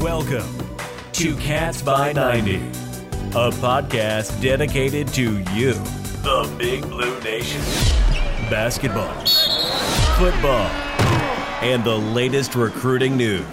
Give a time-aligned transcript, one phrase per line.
[0.00, 0.48] Welcome
[1.12, 5.74] to Cats by 90, a podcast dedicated to you,
[6.22, 7.60] the Big Blue Nation.
[8.50, 9.12] Basketball,
[10.16, 10.66] football,
[11.62, 13.44] and the latest recruiting news.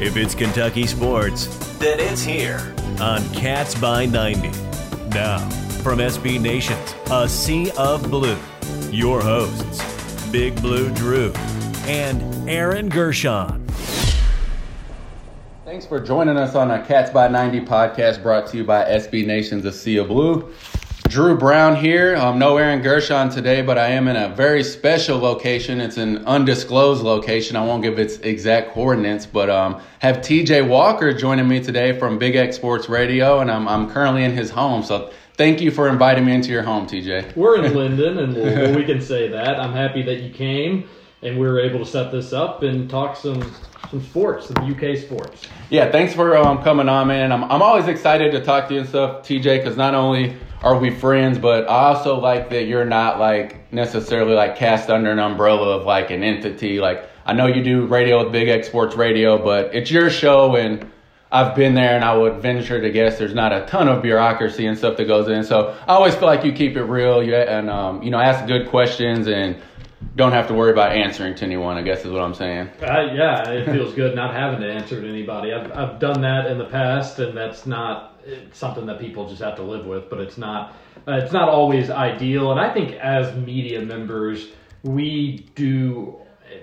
[0.00, 1.46] If it's Kentucky sports,
[1.78, 4.48] then it's here on Cats by 90.
[5.08, 5.38] Now,
[5.82, 8.38] from SB Nations, a sea of blue,
[8.90, 9.82] your hosts,
[10.30, 11.32] Big Blue Drew
[11.86, 13.61] and Aaron Gershon.
[15.72, 19.26] Thanks for joining us on a Cats by 90 podcast brought to you by SB
[19.26, 20.52] Nations, of sea of blue.
[21.08, 22.14] Drew Brown here.
[22.14, 25.80] Um, no Aaron Gershon today, but I am in a very special location.
[25.80, 27.56] It's an undisclosed location.
[27.56, 32.18] I won't give its exact coordinates, but um, have TJ Walker joining me today from
[32.18, 34.82] Big X Sports Radio, and I'm, I'm currently in his home.
[34.82, 37.34] So thank you for inviting me into your home, TJ.
[37.34, 39.58] We're in Lyndon, and we can say that.
[39.58, 40.86] I'm happy that you came,
[41.22, 43.42] and we were able to set this up and talk some
[43.90, 45.46] some sports, some UK sports.
[45.68, 47.30] Yeah, thanks for um, coming on, man.
[47.30, 50.78] I'm, I'm always excited to talk to you and stuff, TJ, because not only are
[50.78, 55.18] we friends, but I also like that you're not like necessarily like cast under an
[55.18, 56.80] umbrella of like an entity.
[56.80, 60.56] Like I know you do radio with Big X Sports Radio, but it's your show
[60.56, 60.90] and
[61.30, 64.66] I've been there and I would venture to guess there's not a ton of bureaucracy
[64.66, 65.44] and stuff that goes in.
[65.44, 68.68] So I always feel like you keep it real and um, you know ask good
[68.68, 69.56] questions and
[70.14, 71.76] don't have to worry about answering to anyone.
[71.76, 72.68] I guess is what I'm saying.
[72.82, 75.52] Uh, yeah, it feels good not having to answer to anybody.
[75.52, 78.20] I've I've done that in the past, and that's not
[78.52, 80.10] something that people just have to live with.
[80.10, 80.76] But it's not
[81.08, 82.50] uh, it's not always ideal.
[82.50, 84.48] And I think as media members,
[84.82, 86.18] we do.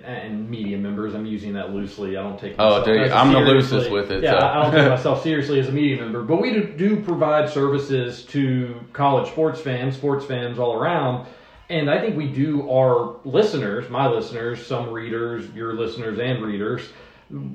[0.06, 2.16] And media members, I'm using that loosely.
[2.16, 2.54] I don't take.
[2.60, 4.24] Oh, dude, I'm the loosest with it.
[4.24, 4.46] Yeah, so.
[4.46, 8.24] I don't take myself seriously as a media member, but we do, do provide services
[8.26, 11.26] to college sports fans, sports fans all around
[11.70, 16.90] and I think we do our listeners, my listeners, some readers, your listeners and readers,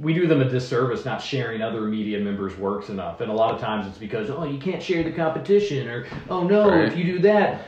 [0.01, 3.20] we do them a disservice not sharing other media members' works enough.
[3.20, 6.47] And a lot of times it's because, oh, you can't share the competition, or oh
[6.47, 6.85] no, right.
[6.85, 7.67] if you do that,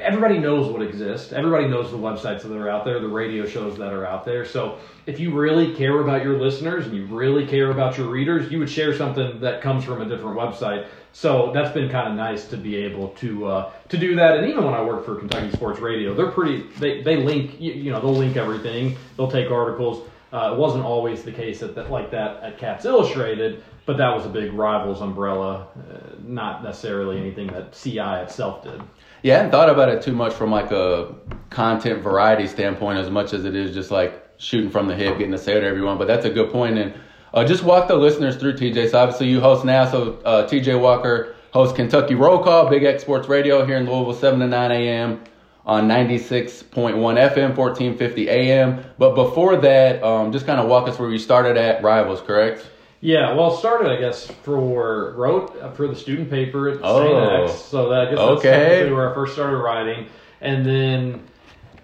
[0.00, 1.32] everybody knows what exists.
[1.32, 4.44] Everybody knows the websites that are out there, the radio shows that are out there.
[4.44, 8.50] So if you really care about your listeners and you really care about your readers,
[8.50, 12.14] you would share something that comes from a different website so that's been kind of
[12.14, 14.36] nice to be able to uh, to do that.
[14.36, 16.62] And even when I work for Kentucky Sports Radio, they're pretty.
[16.78, 18.96] They, they link you, you know they'll link everything.
[19.16, 20.08] They'll take articles.
[20.32, 24.14] Uh, it wasn't always the case at that, like that at Cats Illustrated, but that
[24.14, 28.80] was a big rivals umbrella, uh, not necessarily anything that CI itself did.
[29.22, 31.14] Yeah, I hadn't thought about it too much from like a
[31.50, 35.32] content variety standpoint, as much as it is just like shooting from the hip, getting
[35.32, 35.98] to say to everyone.
[35.98, 36.94] But that's a good point, and
[37.34, 38.90] uh, just walk the listeners through TJ.
[38.90, 43.02] So obviously you host now, so uh, TJ Walker hosts Kentucky Roll Call, Big X
[43.02, 45.24] Sports Radio here in Louisville, 7 to 9 a.m.
[45.66, 48.84] on 96.1 FM, 1450 AM.
[48.98, 52.64] But before that, um, just kind of walk us where you started at Rivals, correct?
[53.00, 57.04] Yeah, well, started I guess for wrote uh, for the student paper at oh.
[57.04, 57.50] St.
[57.50, 57.62] X.
[57.62, 58.90] So that I guess that's okay.
[58.90, 60.08] where I first started writing,
[60.40, 61.24] and then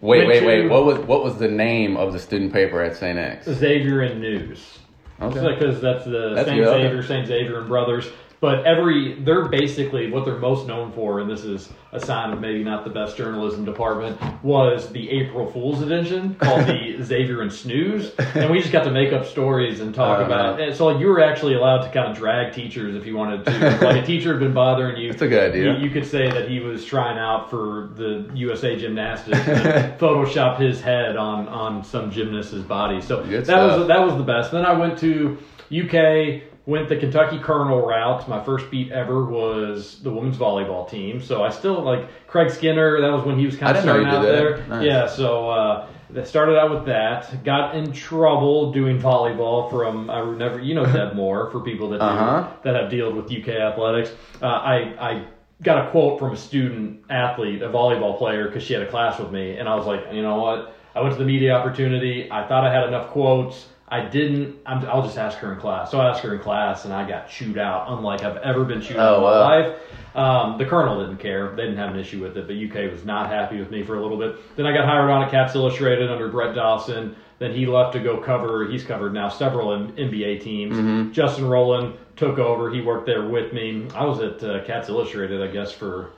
[0.01, 0.69] wait, wait, wait.
[0.69, 3.17] What was what was the name of the student paper at St.
[3.17, 3.47] X?
[3.47, 4.79] Xavier and News.
[5.21, 5.55] Okay.
[5.55, 6.65] Because that's the that's St.
[6.65, 7.29] Xavier, St.
[7.29, 8.09] Xaverian Brothers.
[8.45, 12.43] But every they're basically what they're most known for, and this is a sign of
[12.43, 18.13] maybe not the best journalism department, was the April Fool's edition called the Xaverian Snooze,
[18.35, 20.61] and we just got to make up stories and talk uh, about.
[20.61, 20.77] it.
[20.77, 23.51] so you were actually allowed to kind of drag teachers if you wanted to.
[23.83, 25.09] like a teacher had been bothering you.
[25.09, 25.79] That's a good idea.
[25.79, 30.61] You, you could say that he was trying out for the USA Gymnastics, and Photoshop
[30.61, 33.01] his head on on some gymnast's body.
[33.01, 33.79] So good that stuff.
[33.79, 34.53] was that was the best.
[34.53, 35.39] Then I went to
[35.73, 38.27] UK went the Kentucky Kernel route.
[38.29, 41.21] My first beat ever was the women's volleyball team.
[41.21, 43.01] So I still like Craig Skinner.
[43.01, 44.67] That was when he was kind of starting out there.
[44.67, 44.87] Nice.
[44.87, 45.87] Yeah, so uh,
[46.25, 47.45] started out with that.
[47.45, 52.01] Got in trouble doing volleyball from I never you know Deb Moore for people that
[52.01, 52.49] uh-huh.
[52.63, 54.11] that have dealt with UK athletics.
[54.41, 55.27] Uh, I I
[55.63, 59.19] got a quote from a student athlete, a volleyball player, because she had a class
[59.19, 60.77] with me, and I was like, you know what?
[60.95, 62.31] I went to the media opportunity.
[62.31, 63.67] I thought I had enough quotes.
[63.89, 64.57] I didn't.
[64.65, 65.91] i will just ask her in class.
[65.91, 68.81] So I asked her in class, and I got chewed out, unlike I've ever been
[68.81, 69.79] chewed out oh, in my life.
[70.15, 72.47] Um, the Kernel didn't care; they didn't have an issue with it.
[72.47, 74.57] But UK was not happy with me for a little bit.
[74.57, 77.15] Then I got hired on at Cats Illustrated under Brett Dawson.
[77.39, 78.69] Then he left to go cover.
[78.69, 80.77] He's covered now several NBA teams.
[80.77, 81.13] Mm-hmm.
[81.13, 82.73] Justin Rowland took over.
[82.73, 83.89] He worked there with me.
[83.95, 86.13] I was at uh, Cats Illustrated, I guess, for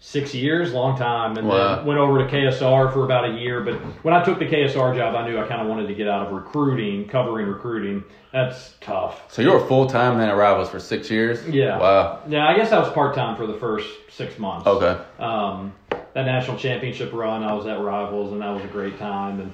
[0.00, 1.76] six years, long time, and wow.
[1.76, 3.62] then went over to KSR for about a year.
[3.62, 3.74] But
[4.04, 6.26] when I took the KSR job, I knew I kind of wanted to get out
[6.26, 8.04] of recruiting, covering recruiting.
[8.32, 9.32] That's tough.
[9.32, 11.46] So you were full time then at Rivals for six years.
[11.48, 11.78] Yeah.
[11.78, 12.22] Wow.
[12.28, 14.66] Yeah, I guess I was part time for the first six months.
[14.66, 15.00] Okay.
[15.18, 19.40] Um, that national championship run, I was at Rivals, and that was a great time.
[19.40, 19.52] And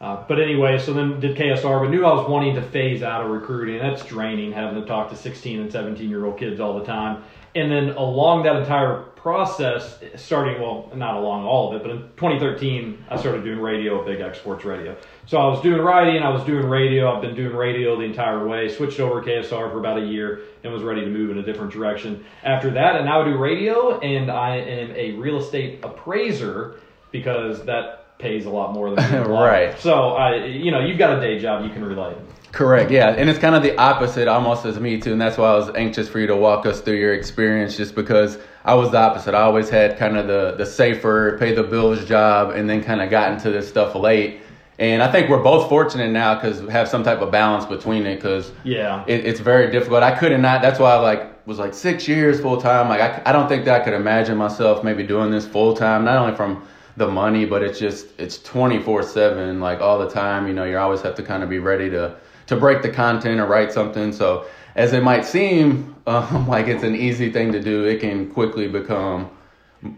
[0.00, 3.24] Uh, but anyway, so then did KSR, but knew I was wanting to phase out
[3.24, 3.78] of recruiting.
[3.78, 7.24] That's draining having to talk to 16 and 17 year old kids all the time.
[7.54, 11.98] And then along that entire process, starting, well, not along all of it, but in
[12.16, 14.96] 2013, I started doing radio at Big X Sports Radio.
[15.26, 18.46] So I was doing writing, I was doing radio, I've been doing radio the entire
[18.46, 21.38] way, switched over to KSR for about a year and was ready to move in
[21.38, 22.24] a different direction.
[22.44, 26.76] After that, and now I do radio, and I am a real estate appraiser
[27.10, 29.78] because that pays a lot more than right.
[29.78, 32.16] So I, you know, you've got a day job, you can relate.
[32.52, 32.90] Correct.
[32.90, 35.54] Yeah, and it's kind of the opposite almost as me too, and that's why I
[35.54, 38.98] was anxious for you to walk us through your experience, just because I was the
[38.98, 39.34] opposite.
[39.34, 43.00] I always had kind of the the safer, pay the bills job, and then kind
[43.00, 44.40] of got into this stuff late.
[44.78, 48.06] And I think we're both fortunate now because we have some type of balance between
[48.06, 48.16] it.
[48.16, 50.02] Because yeah, it, it's very difficult.
[50.02, 50.62] I couldn't not.
[50.62, 52.88] That's why I like was like six years full time.
[52.88, 56.04] Like I, I don't think that I could imagine myself maybe doing this full time.
[56.04, 56.66] Not only from
[56.96, 60.46] the money, but it's just it's twenty four seven, like all the time.
[60.46, 62.16] You know, you always have to kind of be ready to
[62.48, 64.12] to break the content or write something.
[64.12, 68.30] So as it might seem um, like it's an easy thing to do, it can
[68.30, 69.30] quickly become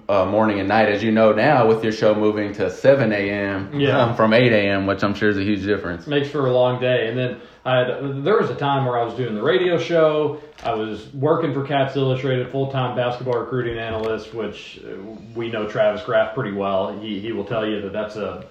[0.09, 0.89] uh, morning and night.
[0.89, 3.81] As you know now, with your show moving to 7 a.m.
[3.81, 3.99] Yeah.
[3.99, 6.07] Um, from 8 a.m., which I'm sure is a huge difference.
[6.07, 7.09] Makes for a long day.
[7.09, 10.41] And then I had, there was a time where I was doing the radio show.
[10.65, 14.97] I was working for Cats Illustrated, full time basketball recruiting analyst, which uh,
[15.35, 16.99] we know Travis Graf pretty well.
[16.99, 18.47] He, he will tell you that that's a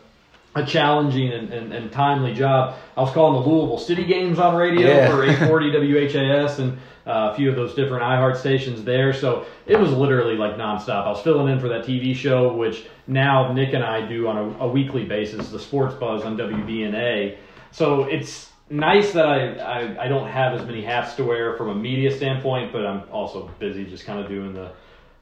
[0.56, 2.76] a challenging and, and, and, timely job.
[2.98, 5.10] I was calling the Louisville City games on radio yeah.
[5.10, 9.14] for 840 WHAS and uh, a few of those different iHeart stations there.
[9.14, 11.06] So it was literally like nonstop.
[11.06, 14.38] I was filling in for that TV show, which now Nick and I do on
[14.38, 17.38] a, a weekly basis, the Sports Buzz on WBNA.
[17.72, 21.70] So it's nice that I, I, I don't have as many hats to wear from
[21.70, 24.72] a media standpoint, but I'm also busy just kind of doing the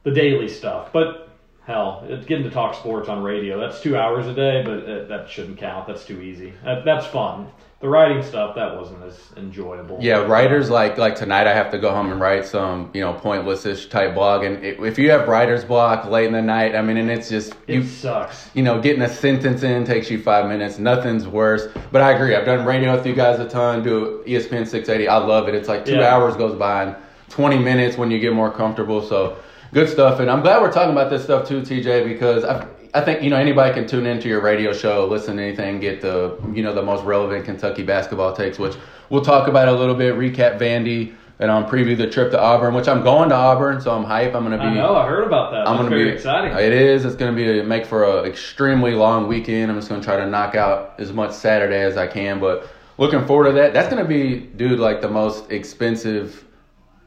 [0.04, 0.90] the daily stuff.
[0.92, 1.27] But
[1.68, 5.04] hell, it's getting to talk sports on radio, that's two hours a day, but uh,
[5.04, 5.86] that shouldn't count.
[5.86, 6.54] That's too easy.
[6.64, 7.48] That, that's fun.
[7.80, 9.98] The writing stuff, that wasn't as enjoyable.
[10.00, 13.12] Yeah, writers like like tonight, I have to go home and write some you know
[13.12, 16.82] pointless-ish type blog, and it, if you have writer's block late in the night, I
[16.82, 18.50] mean, and it's just you, it sucks.
[18.54, 20.80] You know, getting a sentence in takes you five minutes.
[20.80, 21.68] Nothing's worse.
[21.92, 22.34] But I agree.
[22.34, 23.84] I've done radio with you guys a ton.
[23.84, 25.06] Do ESPN 680.
[25.06, 25.54] I love it.
[25.54, 26.12] It's like two yeah.
[26.12, 26.96] hours goes by in
[27.28, 29.06] 20 minutes when you get more comfortable.
[29.06, 29.36] So
[29.72, 30.20] good stuff.
[30.20, 33.30] And I'm glad we're talking about this stuff too, TJ, because I, I think you
[33.30, 36.74] know anybody can tune into your radio show, listen to anything, get the you know
[36.74, 38.76] the most relevant Kentucky basketball takes, which
[39.10, 40.14] we'll talk about a little bit.
[40.14, 43.80] Recap Vandy and on um, preview the trip to Auburn, which I'm going to Auburn,
[43.80, 44.34] so I'm hype.
[44.34, 44.64] I'm going to be.
[44.64, 44.96] I know.
[44.96, 45.68] I heard about that.
[45.68, 46.52] I'm going to be exciting.
[46.52, 47.04] It is.
[47.04, 49.70] It's going to be a, make for an extremely long weekend.
[49.70, 52.68] I'm just going to try to knock out as much Saturday as I can, but
[52.98, 53.72] looking forward to that.
[53.72, 56.44] That's going to be, dude, like the most expensive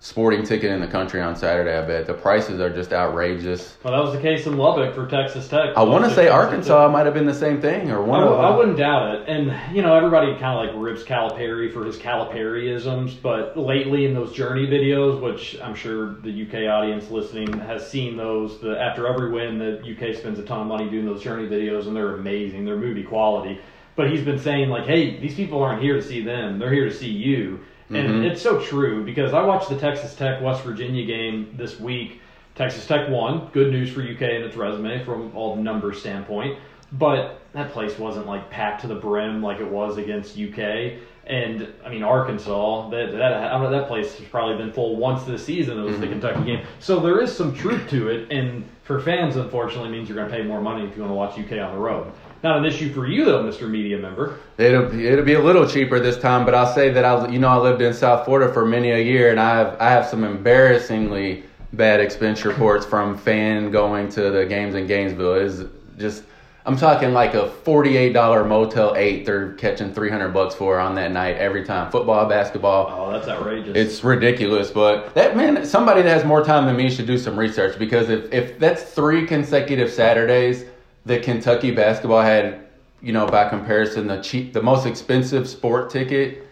[0.01, 1.77] sporting ticket in the country on Saturday.
[1.77, 3.77] I bet the prices are just outrageous.
[3.83, 5.77] Well, that was the case in Lubbock for Texas Tech.
[5.77, 8.21] I want to say Arkansas might have been the same thing, or one.
[8.21, 8.45] I, of them.
[8.45, 9.29] I wouldn't doubt it.
[9.29, 14.15] And you know, everybody kind of like rips Calipari for his Calipariisms, but lately in
[14.15, 18.59] those Journey videos, which I'm sure the UK audience listening has seen those.
[18.59, 21.85] The after every win, the UK spends a ton of money doing those Journey videos,
[21.85, 22.65] and they're amazing.
[22.65, 23.61] They're movie quality.
[23.95, 26.89] But he's been saying like, hey, these people aren't here to see them; they're here
[26.89, 27.59] to see you.
[27.95, 28.23] And mm-hmm.
[28.23, 32.21] it's so true because I watched the Texas Tech West Virginia game this week.
[32.55, 33.49] Texas Tech won.
[33.53, 36.57] Good news for UK and its resume from all the numbers standpoint.
[36.93, 40.93] But that place wasn't like packed to the brim like it was against UK.
[41.27, 44.95] And I mean Arkansas, that that I don't know, that place has probably been full
[44.95, 45.77] once this season.
[45.77, 46.01] It was mm-hmm.
[46.01, 48.31] the Kentucky game, so there is some truth to it.
[48.31, 51.15] And for fans, unfortunately, means you're going to pay more money if you want to
[51.15, 52.11] watch UK on the road.
[52.43, 53.69] Not an issue for you though, Mr.
[53.69, 54.39] Media Member.
[54.57, 57.49] It'll it'll be a little cheaper this time, but I'll say that I you know
[57.49, 60.23] I lived in South Florida for many a year, and I have I have some
[60.23, 61.43] embarrassingly
[61.73, 65.35] bad expense reports from fan going to the games in Gainesville.
[65.35, 65.65] Is
[65.99, 66.23] just
[66.65, 69.23] I'm talking like a forty-eight dollar Motel Eight.
[69.23, 71.91] They're catching three hundred bucks for on that night every time.
[71.91, 72.87] Football, basketball.
[72.89, 73.77] Oh, that's outrageous.
[73.77, 74.71] It's ridiculous.
[74.71, 78.09] But that man, somebody that has more time than me should do some research because
[78.09, 80.65] if if that's three consecutive Saturdays
[81.05, 82.67] that Kentucky basketball had,
[83.01, 86.47] you know, by comparison, the cheap, the most expensive sport ticket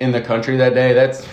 [0.00, 0.92] in the country that day.
[0.92, 1.26] That's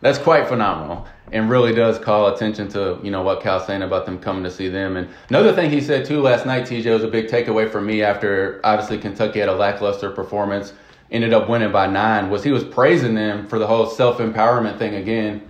[0.00, 4.04] that's quite phenomenal, and really does call attention to you know what Cal's saying about
[4.04, 4.96] them coming to see them.
[4.96, 8.02] And another thing he said too last night, TJ, was a big takeaway for me
[8.02, 10.72] after obviously Kentucky had a lackluster performance,
[11.12, 12.30] ended up winning by nine.
[12.30, 15.48] Was he was praising them for the whole self empowerment thing again.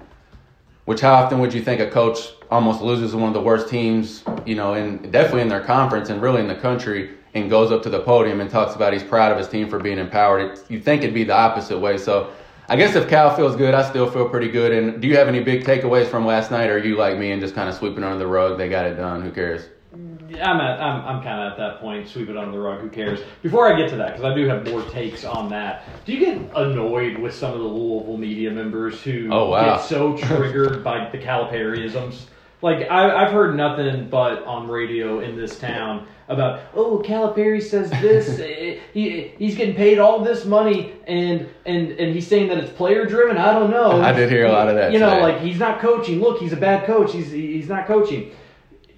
[0.84, 4.22] Which how often would you think a coach almost loses one of the worst teams,
[4.44, 7.82] you know, and definitely in their conference and really in the country, and goes up
[7.82, 10.42] to the podium and talks about he's proud of his team for being empowered.
[10.42, 11.96] It, you think it'd be the opposite way.
[11.96, 12.30] So
[12.68, 14.70] I guess if Cal feels good, I still feel pretty good.
[14.70, 17.32] And do you have any big takeaways from last night, or are you like me
[17.32, 18.58] and just kind of sweeping under the rug?
[18.58, 19.22] They got it done.
[19.22, 19.62] Who cares?
[19.94, 22.06] I'm at, I'm, I'm kind of at that point.
[22.06, 22.80] Sweep it under the rug.
[22.80, 23.20] Who cares?
[23.42, 25.84] Before I get to that, because I do have more takes on that.
[26.04, 29.76] Do you get annoyed with some of the Louisville media members who oh, wow.
[29.76, 32.26] get so triggered by the Calipariisms?
[32.62, 37.90] Like I, I've heard nothing but on radio in this town about oh Calipari says
[37.90, 42.58] this eh, he he's getting paid all this money and and and he's saying that
[42.58, 43.36] it's player driven.
[43.36, 44.00] I don't know.
[44.00, 44.92] I did hear a lot of that.
[44.92, 45.22] You know, today.
[45.22, 46.20] like he's not coaching.
[46.20, 47.12] Look, he's a bad coach.
[47.12, 48.32] He's he's not coaching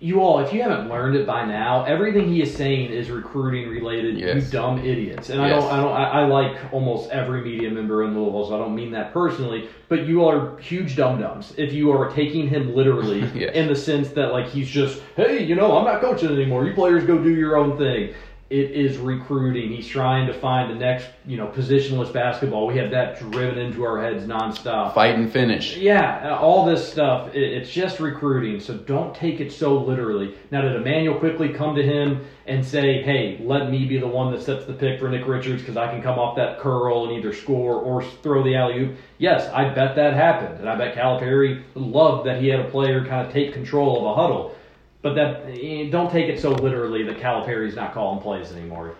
[0.04, 3.70] you all, if you haven't learned it by now, everything he is saying is recruiting
[3.70, 4.18] related.
[4.18, 4.44] Yes.
[4.44, 5.30] You dumb idiots.
[5.30, 5.46] And yes.
[5.46, 8.58] I don't, I don't, I, I, like almost every media member in Louisville, so I
[8.58, 9.66] don't mean that personally.
[9.88, 13.54] But you are huge dum dums if you are taking him literally yes.
[13.54, 16.66] in the sense that like he's just, hey, you know, I'm not coaching anymore.
[16.66, 18.14] You players go do your own thing
[18.50, 19.70] it is recruiting.
[19.70, 22.66] He's trying to find the next, you know, positionless basketball.
[22.66, 24.94] We have that driven into our heads nonstop.
[24.94, 25.78] Fight and finish.
[25.78, 27.34] Yeah, uh, all this stuff.
[27.34, 28.60] it's just recruiting.
[28.60, 30.34] So don't take it so literally.
[30.50, 34.30] Now, did Immanuel Quickley come to him and say, "Hey, let me be the one
[34.32, 37.16] that sets the pick for Nick Richards because I can come off that curl and
[37.16, 38.96] either score or throw the alley oop"?
[39.16, 43.06] Yes, I bet that happened, and I bet Calipari loved that he had a player
[43.06, 44.54] kind of take control of a huddle.
[45.04, 48.94] But that eh, don't take it so literally that Calipari's not calling plays anymore.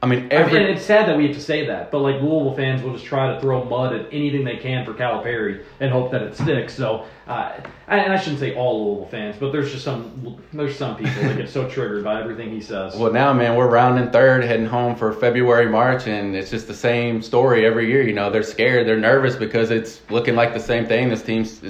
[0.00, 0.56] I mean, every...
[0.56, 2.92] I mean, it's sad that we have to say that, but like Louisville fans will
[2.92, 6.36] just try to throw mud at anything they can for Calipari and hope that it
[6.36, 6.74] sticks.
[6.74, 7.54] So, uh,
[7.88, 11.36] and I shouldn't say all Louisville fans, but there's just some there's some people that
[11.36, 12.94] get so triggered by everything he says.
[12.94, 16.74] Well, now, man, we're rounding third, heading home for February, March, and it's just the
[16.74, 18.02] same story every year.
[18.02, 21.08] You know, they're scared, they're nervous because it's looking like the same thing.
[21.08, 21.60] This team's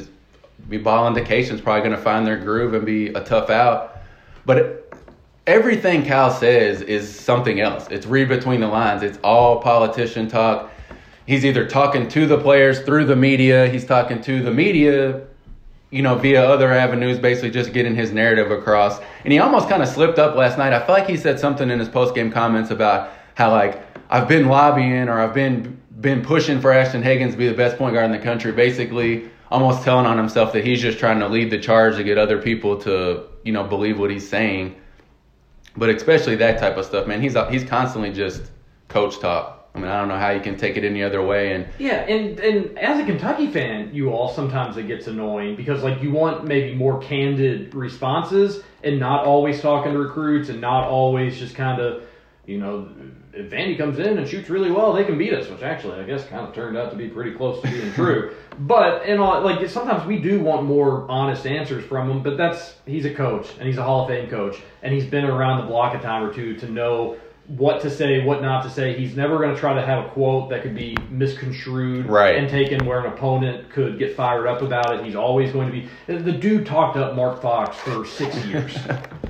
[0.68, 3.98] be ball indication's probably going to find their groove and be a tough out.
[4.44, 4.92] But
[5.46, 7.88] everything Cal says is something else.
[7.90, 9.02] It's read between the lines.
[9.02, 10.70] It's all politician talk.
[11.26, 15.26] He's either talking to the players through the media, he's talking to the media,
[15.90, 18.98] you know, via other avenues, basically just getting his narrative across.
[19.24, 20.72] And he almost kind of slipped up last night.
[20.72, 24.28] I feel like he said something in his post game comments about how like I've
[24.28, 27.94] been lobbying or I've been been pushing for Ashton Hagans to be the best point
[27.94, 28.52] guard in the country.
[28.52, 32.18] Basically, almost telling on himself that he's just trying to lead the charge to get
[32.18, 34.76] other people to you know believe what he's saying.
[35.76, 37.20] But especially that type of stuff, man.
[37.20, 38.42] He's he's constantly just
[38.88, 39.58] coach talk.
[39.74, 41.52] I mean, I don't know how you can take it any other way.
[41.52, 45.84] And yeah, and and as a Kentucky fan, you all sometimes it gets annoying because
[45.84, 50.84] like you want maybe more candid responses and not always talking to recruits and not
[50.88, 52.07] always just kind of
[52.48, 52.88] you know
[53.32, 56.04] if Vandy comes in and shoots really well, they can beat us, which actually I
[56.04, 58.34] guess kind of turned out to be pretty close to being true.
[58.60, 62.22] But in all, like sometimes we do want more honest answers from him.
[62.22, 65.24] But that's he's a coach and he's a Hall of Fame coach and he's been
[65.24, 67.16] around the block a time or two to know
[67.48, 68.94] what to say, what not to say.
[68.96, 72.36] He's never going to try to have a quote that could be misconstrued right.
[72.36, 75.04] and taken where an opponent could get fired up about it.
[75.04, 78.76] He's always going to be the dude talked up Mark Fox for six years.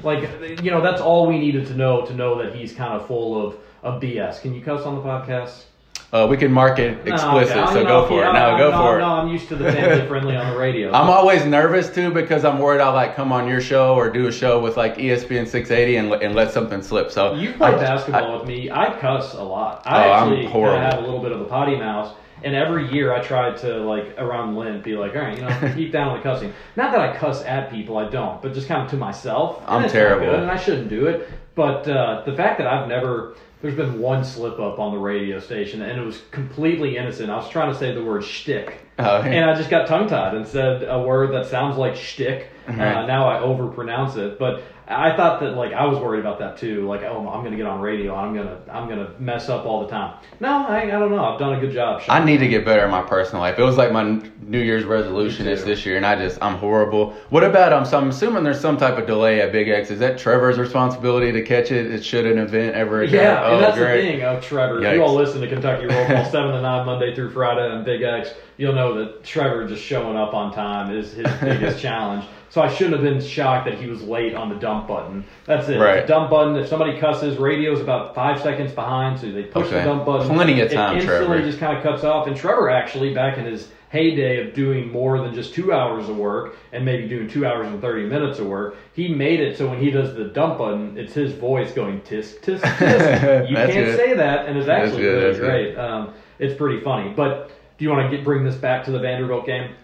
[0.02, 0.28] like
[0.62, 3.46] you know, that's all we needed to know to know that he's kind of full
[3.46, 4.40] of of BS.
[4.40, 5.64] Can you cuss on the podcast?
[6.10, 7.72] Uh, we can mark it explicit, no, okay.
[7.74, 8.32] so go for it.
[8.32, 9.00] No, go no, for it.
[9.00, 10.90] No, I'm used to the family friendly on the radio.
[10.94, 14.26] I'm always nervous too because I'm worried I'll like come on your show or do
[14.26, 17.10] a show with like ESPN 680 and, and let something slip.
[17.10, 18.70] So you play basketball I, with me.
[18.70, 19.82] I cuss a lot.
[19.84, 22.16] I oh, actually have a little bit of a potty mouth.
[22.42, 25.72] And every year I try to like around Lent be like, all right, you know,
[25.76, 26.54] keep down the cussing.
[26.76, 29.62] Not that I cuss at people, I don't, but just kind of to myself.
[29.66, 31.28] I'm terrible, and I shouldn't do it.
[31.54, 35.40] But uh, the fact that I've never there's been one slip up on the radio
[35.40, 37.30] station, and it was completely innocent.
[37.30, 39.24] I was trying to say the word shtick, oh, yeah.
[39.24, 42.50] and I just got tongue tied and said a word that sounds like shtick.
[42.68, 42.78] Right.
[42.78, 46.56] Uh, now I overpronounce it, but I thought that like I was worried about that
[46.56, 46.86] too.
[46.88, 48.14] Like, oh, I'm gonna get on radio.
[48.14, 50.18] I'm gonna I'm gonna mess up all the time.
[50.40, 51.22] No, I, I don't know.
[51.22, 52.02] I've done a good job.
[52.08, 53.58] I need to get better in my personal life.
[53.58, 57.14] It was like my New Year's resolution is this year, and I just I'm horrible.
[57.28, 57.84] What about um?
[57.84, 59.90] So I'm assuming there's some type of delay at Big X.
[59.90, 61.90] Is that Trevor's responsibility to catch it?
[61.90, 63.14] It should an event ever occur?
[63.14, 64.02] Yeah, oh, and that's great.
[64.02, 64.23] the thing.
[64.23, 64.95] Oh, Trevor, Yikes.
[64.95, 68.02] you all listen to Kentucky Roll Call seven to nine Monday through Friday on Big
[68.02, 68.31] X.
[68.57, 72.25] You'll know that Trevor just showing up on time is his biggest challenge.
[72.50, 75.25] So I shouldn't have been shocked that he was late on the dump button.
[75.45, 75.78] That's it.
[75.78, 76.00] Right.
[76.00, 76.57] The dump button.
[76.57, 79.81] If somebody cusses, radio's about five seconds behind, so they push okay.
[79.81, 80.28] the dump button.
[80.28, 80.97] Plenty of time.
[80.97, 81.43] It instantly Trevor.
[81.43, 82.26] just kind of cuts off.
[82.26, 86.16] And Trevor actually, back in his heyday of doing more than just two hours of
[86.16, 89.68] work and maybe doing two hours and 30 minutes of work, he made it so
[89.68, 93.49] when he does the dump button, it's his voice going tisk, tisk, tisk.
[93.49, 93.97] you can't good.
[93.97, 95.76] say that, and it's actually really great.
[95.76, 97.11] Um, it's pretty funny.
[97.11, 99.75] But do you want to get, bring this back to the Vanderbilt game?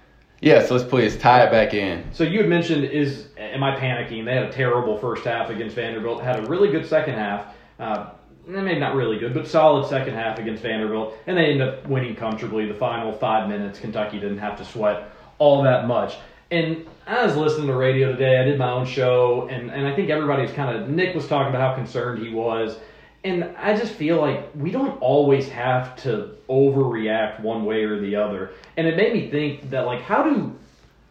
[0.40, 2.04] Yes, let's please tie it back in.
[2.12, 4.24] So you had mentioned is am I panicking?
[4.26, 6.22] They had a terrible first half against Vanderbilt.
[6.22, 7.54] Had a really good second half.
[7.78, 8.10] Uh,
[8.46, 12.14] maybe not really good, but solid second half against Vanderbilt, and they ended up winning
[12.14, 12.66] comfortably.
[12.66, 16.16] The final five minutes, Kentucky didn't have to sweat all that much.
[16.50, 18.38] And I was listening to radio today.
[18.38, 21.26] I did my own show, and, and I think everybody was kind of, Nick was
[21.26, 22.76] talking about how concerned he was.
[23.24, 28.16] And I just feel like we don't always have to overreact one way or the
[28.16, 28.52] other.
[28.76, 30.54] And it made me think that, like, how do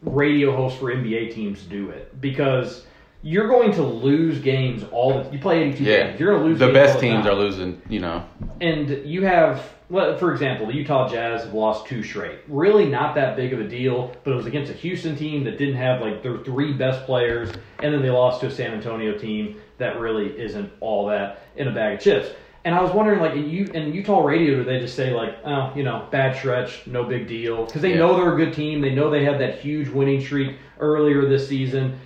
[0.04, 2.22] radio hosts for NBA teams do it?
[2.22, 2.86] Because
[3.24, 6.08] you're going to lose games all the you play 82 yeah.
[6.08, 6.20] games.
[6.20, 8.26] You're going to lose the best teams are losing, you know.
[8.60, 12.40] And you have well, for example, the Utah Jazz have lost two straight.
[12.48, 15.58] Really not that big of a deal, but it was against a Houston team that
[15.58, 17.50] didn't have like their three best players,
[17.82, 21.68] and then they lost to a San Antonio team that really isn't all that in
[21.68, 22.30] a bag of chips.
[22.66, 25.36] And I was wondering, like, in, U- in Utah radio, do they just say, like,
[25.44, 27.66] oh, you know, bad stretch, no big deal?
[27.66, 27.98] Because they yeah.
[27.98, 28.80] know they're a good team.
[28.80, 32.00] They know they had that huge winning streak earlier this season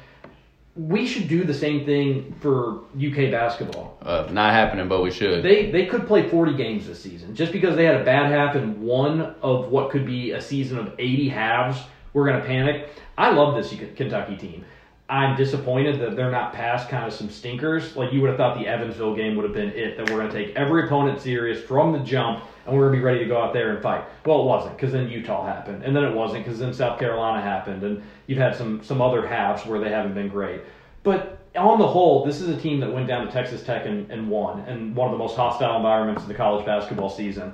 [0.78, 3.98] we should do the same thing for UK basketball.
[4.02, 5.44] Uh, not happening, but we should.
[5.44, 8.56] They they could play 40 games this season just because they had a bad half
[8.56, 11.80] in one of what could be a season of 80 halves.
[12.14, 12.90] We're gonna panic.
[13.18, 14.66] I love this Kentucky team.
[15.10, 17.96] I'm disappointed that they're not past kind of some stinkers.
[17.96, 19.96] Like you would have thought the Evansville game would have been it.
[19.96, 23.00] That we're going to take every opponent serious from the jump, and we're going to
[23.00, 24.04] be ready to go out there and fight.
[24.26, 27.42] Well, it wasn't because then Utah happened, and then it wasn't because then South Carolina
[27.42, 30.62] happened, and you've had some some other halves where they haven't been great.
[31.04, 34.12] But on the whole, this is a team that went down to Texas Tech and,
[34.12, 37.54] and won, and one of the most hostile environments of the college basketball season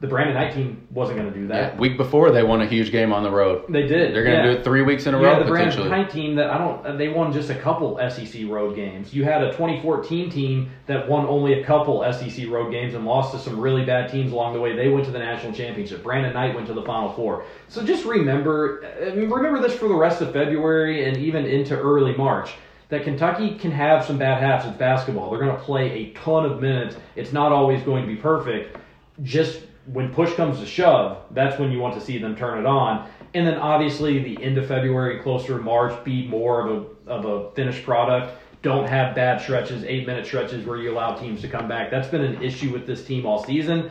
[0.00, 1.72] the Brandon Knight team wasn't going to do that.
[1.72, 3.64] Yeah, week before they won a huge game on the road.
[3.70, 4.14] They did.
[4.14, 4.54] They're going to yeah.
[4.54, 5.34] do it three weeks in a you row.
[5.36, 6.98] Had the Brandon Knight team that I don't.
[6.98, 9.14] They won just a couple SEC road games.
[9.14, 13.32] You had a 2014 team that won only a couple SEC road games and lost
[13.32, 14.76] to some really bad teams along the way.
[14.76, 16.02] They went to the national championship.
[16.02, 17.44] Brandon Knight went to the Final Four.
[17.68, 22.14] So just remember, uh, remember this for the rest of February and even into early
[22.14, 22.50] March
[22.90, 25.30] that Kentucky can have some bad halves in basketball.
[25.30, 26.96] They're going to play a ton of minutes.
[27.16, 28.76] It's not always going to be perfect.
[29.22, 29.62] Just
[29.92, 33.08] when push comes to shove, that's when you want to see them turn it on.
[33.34, 36.76] And then obviously the end of February, closer to March, be more of
[37.06, 38.34] a of a finished product.
[38.62, 41.90] Don't have bad stretches, eight minute stretches where you allow teams to come back.
[41.90, 43.90] That's been an issue with this team all season.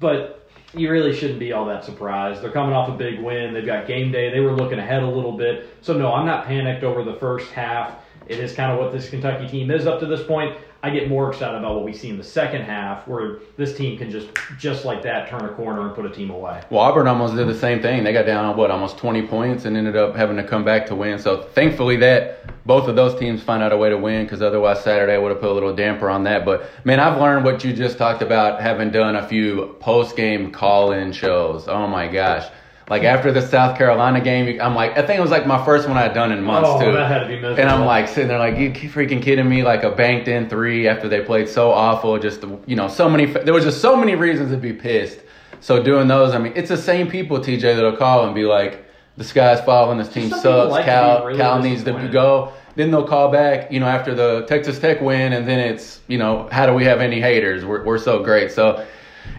[0.00, 2.42] But you really shouldn't be all that surprised.
[2.42, 3.52] They're coming off a big win.
[3.52, 4.30] They've got game day.
[4.30, 5.76] They were looking ahead a little bit.
[5.82, 7.96] So no, I'm not panicked over the first half.
[8.26, 10.56] It is kind of what this Kentucky team is up to this point.
[10.84, 13.96] I get more excited about what we see in the second half, where this team
[13.96, 16.62] can just just like that turn a corner and put a team away.
[16.68, 18.04] Well, Auburn almost did the same thing.
[18.04, 20.84] They got down on what almost 20 points and ended up having to come back
[20.88, 21.18] to win.
[21.18, 24.84] So thankfully that both of those teams find out a way to win because otherwise
[24.84, 26.44] Saturday would have put a little damper on that.
[26.44, 30.52] But man, I've learned what you just talked about, having done a few post game
[30.52, 31.66] call in shows.
[31.66, 32.44] Oh my gosh
[32.90, 35.88] like after the South Carolina game, I'm like, I think it was like my first
[35.88, 36.92] one I'd done in months oh, too.
[36.92, 37.60] that had to be miserable.
[37.60, 39.62] And I'm like sitting there like, you freaking kidding me?
[39.62, 42.18] Like a banked in three after they played so awful.
[42.18, 43.26] Just you know, so many.
[43.26, 45.20] There was just so many reasons to be pissed.
[45.60, 48.84] So doing those, I mean, it's the same people, TJ, that'll call and be like,
[49.16, 52.52] the sky's falling, this team sucks, like Cal, really Cal needs to go.
[52.76, 56.18] Then they'll call back, you know, after the Texas Tech win, and then it's, you
[56.18, 57.64] know, how do we have any haters?
[57.64, 58.50] We're, we're so great.
[58.50, 58.84] So,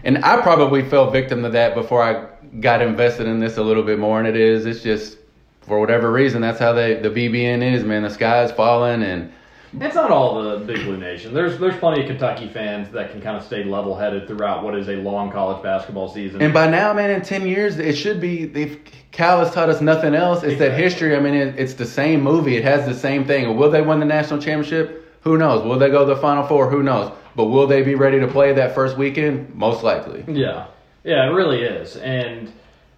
[0.02, 2.26] and I probably fell victim to that before I
[2.60, 4.66] got invested in this a little bit more, and it is.
[4.66, 5.18] It's just
[5.62, 7.84] for whatever reason that's how they the BBN is.
[7.84, 9.32] Man, the sky is falling, and
[9.80, 11.34] it's not all the Big Blue Nation.
[11.34, 14.74] There's there's plenty of Kentucky fans that can kind of stay level headed throughout what
[14.76, 16.40] is a long college basketball season.
[16.40, 18.44] And by now, man, in ten years, it should be.
[18.54, 18.78] If
[19.10, 20.68] Cal has taught us nothing else, it's exactly.
[20.68, 21.16] that history.
[21.16, 22.56] I mean, it, it's the same movie.
[22.56, 23.56] It has the same thing.
[23.56, 25.02] Will they win the national championship?
[25.22, 25.64] Who knows?
[25.64, 26.70] Will they go to the Final Four?
[26.70, 27.12] Who knows?
[27.34, 29.54] But will they be ready to play that first weekend?
[29.54, 30.24] Most likely.
[30.28, 30.68] Yeah,
[31.06, 32.52] yeah, it really is, and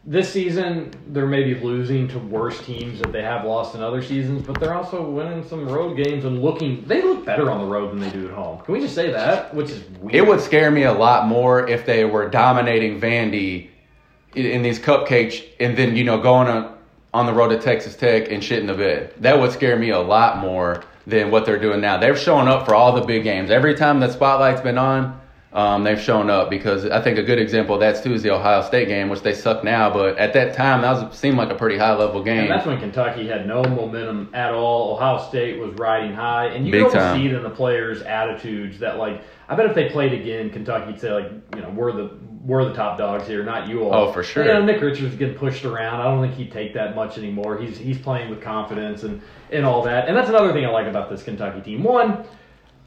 [0.04, 4.46] this season they're maybe losing to worse teams that they have lost in other seasons,
[4.46, 6.82] but they're also winning some road games and looking.
[6.86, 8.60] They look better on the road than they do at home.
[8.62, 9.54] Can we just say that?
[9.54, 10.14] Which is weird.
[10.14, 13.68] It would scare me a lot more if they were dominating Vandy
[14.34, 16.78] in these cupcakes and then you know going on
[17.14, 19.14] on the road to Texas Tech and shit in the bed.
[19.18, 21.96] That would scare me a lot more than what they're doing now.
[21.98, 23.50] They're showing up for all the big games.
[23.50, 25.17] Every time the spotlight's been on,
[25.52, 28.30] um, they've shown up because I think a good example of that's too is the
[28.30, 31.50] Ohio State game, which they suck now, but at that time that was seemed like
[31.50, 32.40] a pretty high level game.
[32.40, 34.94] And that's when Kentucky had no momentum at all.
[34.94, 38.78] Ohio State was riding high, and you Big can see it in the players' attitudes
[38.80, 42.18] that like I bet if they played again, Kentucky'd say like you know we're the
[42.44, 43.94] we're the top dogs here, not you all.
[44.08, 44.44] Oh, for sure.
[44.44, 46.00] You know, Nick Richards getting pushed around.
[46.00, 47.58] I don't think he'd take that much anymore.
[47.58, 50.08] He's he's playing with confidence and and all that.
[50.08, 51.82] And that's another thing I like about this Kentucky team.
[51.82, 52.24] One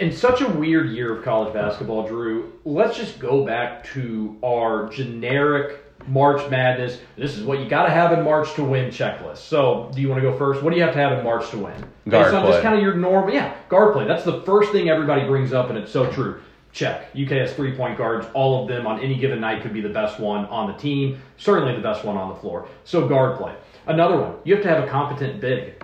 [0.01, 4.89] in such a weird year of college basketball, Drew, let's just go back to our
[4.89, 6.99] generic March Madness.
[7.15, 9.37] This is what you got to have in March to win checklist.
[9.37, 10.63] So, do you want to go first?
[10.63, 11.85] What do you have to have in March to win?
[12.09, 12.51] Guard play.
[12.51, 14.05] Just kind of your normal, yeah, guard play.
[14.05, 16.41] That's the first thing everybody brings up, and it's so true.
[16.73, 17.09] Check.
[17.15, 18.25] UK has three point guards.
[18.33, 21.21] All of them on any given night could be the best one on the team.
[21.37, 22.67] Certainly the best one on the floor.
[22.85, 23.53] So guard play.
[23.85, 25.83] Another one, you have to have a competent big.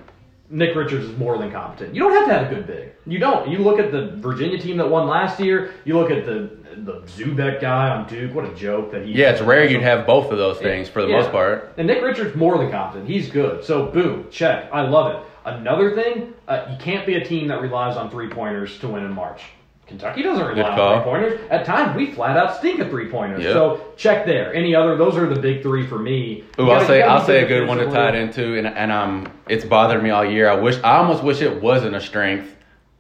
[0.49, 1.93] Nick Richards is more than competent.
[1.93, 2.91] You don't have to have a good big.
[3.05, 3.49] You don't.
[3.49, 5.73] You look at the Virginia team that won last year.
[5.83, 8.33] You look at the the Zoubek guy on Duke.
[8.33, 9.13] What a joke that he.
[9.13, 11.17] Yeah, it's rare you'd have both of those things for the yeah.
[11.17, 11.73] most part.
[11.77, 13.09] And Nick Richards more than competent.
[13.09, 13.63] He's good.
[13.63, 14.69] So boom, check.
[14.71, 15.21] I love it.
[15.45, 19.03] Another thing, uh, you can't be a team that relies on three pointers to win
[19.03, 19.43] in March.
[19.87, 21.39] Kentucky doesn't rely on three pointers.
[21.49, 23.41] At times, we flat out stink at three pointers.
[23.41, 23.53] Yep.
[23.53, 24.53] So check there.
[24.53, 24.97] Any other?
[24.97, 26.43] Those are the big three for me.
[26.59, 29.31] Ooh, I'll say I'll say a good one to tie it into, and and um,
[29.47, 30.49] it's bothered me all year.
[30.49, 32.53] I wish I almost wish it wasn't a strength.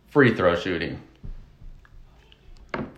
[0.07, 1.01] Free throw shooting.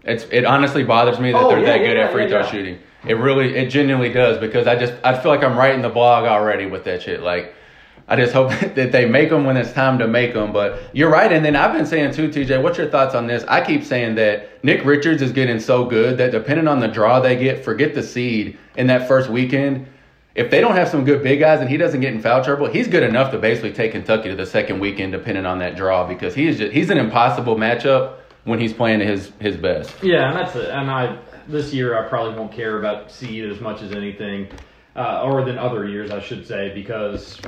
[0.04, 2.46] It's it honestly bothers me that oh, they're yeah, that good yeah, at free throw
[2.46, 2.78] shooting.
[3.08, 6.26] It really, it genuinely does because I just I feel like I'm writing the blog
[6.26, 7.22] already with that shit.
[7.22, 7.56] Like
[8.10, 10.52] I just hope that they make them when it's time to make them.
[10.52, 11.32] But you're right.
[11.32, 13.44] And then I've been saying too, TJ, what's your thoughts on this?
[13.48, 17.20] I keep saying that Nick Richards is getting so good that depending on the draw
[17.20, 19.88] they get, forget the seed in that first weekend.
[20.36, 22.68] If they don't have some good big guys and he doesn't get in foul trouble,
[22.68, 26.08] he's good enough to basically take Kentucky to the second weekend, depending on that draw,
[26.08, 29.94] because he is just he's an impossible matchup when he's playing his his best.
[30.02, 30.70] Yeah, and that's it.
[30.70, 34.48] And I this year I probably won't care about seed as much as anything,
[34.96, 37.42] uh, or than other years I should say, because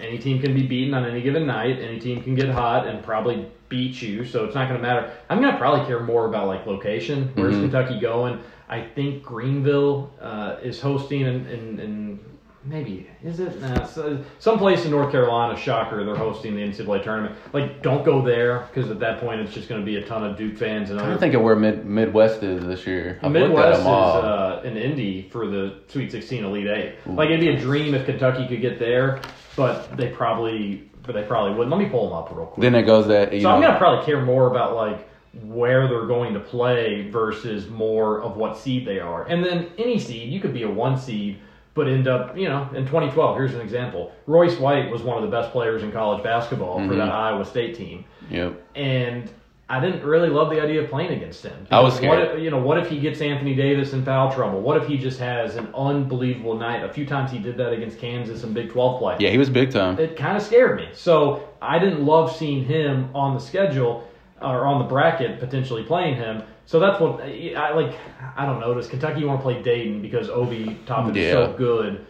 [0.00, 1.78] any team can be beaten on any given night.
[1.78, 5.12] Any team can get hot and probably beat you, so it's not going to matter.
[5.28, 7.30] I'm going to probably care more about like location.
[7.34, 7.70] Where's mm-hmm.
[7.70, 8.40] Kentucky going?
[8.68, 12.20] I think Greenville uh, is hosting in, in, in
[12.64, 15.56] maybe is it nah, so, someplace in North Carolina?
[15.56, 17.36] Shocker, they're hosting the NCAA tournament.
[17.52, 20.24] Like, don't go there because at that point it's just going to be a ton
[20.24, 20.90] of Duke fans.
[20.90, 23.20] And I'm of where Mid- Midwest is this year.
[23.22, 26.94] I've Midwest is uh, in Indy for the Sweet 16 Elite Eight.
[27.06, 27.12] Ooh.
[27.12, 29.20] Like, it'd be a dream if Kentucky could get there,
[29.56, 31.70] but they probably, but they probably wouldn't.
[31.70, 32.62] Let me pull them up real quick.
[32.62, 33.30] Then it goes that.
[33.30, 35.08] so know, I'm gonna probably care more about like
[35.42, 39.24] where they're going to play versus more of what seed they are.
[39.24, 41.38] And then any seed, you could be a one seed
[41.76, 44.10] but end up, you know, in 2012, here's an example.
[44.26, 46.88] Royce White was one of the best players in college basketball mm-hmm.
[46.88, 48.06] for that Iowa State team.
[48.30, 48.60] Yep.
[48.74, 49.30] And
[49.68, 51.66] I didn't really love the idea of playing against him.
[51.72, 52.28] I was scared.
[52.28, 54.60] What if, you know, what if he gets Anthony Davis in foul trouble?
[54.60, 56.84] What if he just has an unbelievable night?
[56.84, 59.16] A few times he did that against Kansas in Big 12 play.
[59.18, 59.98] Yeah, he was big time.
[59.98, 60.90] It kind of scared me.
[60.92, 64.08] So I didn't love seeing him on the schedule
[64.40, 66.44] or on the bracket potentially playing him.
[66.66, 67.96] So that's what I like.
[68.36, 68.72] I don't know.
[68.72, 71.22] Does Kentucky want to play Dayton because Obi Toppin yeah.
[71.22, 72.06] is so good?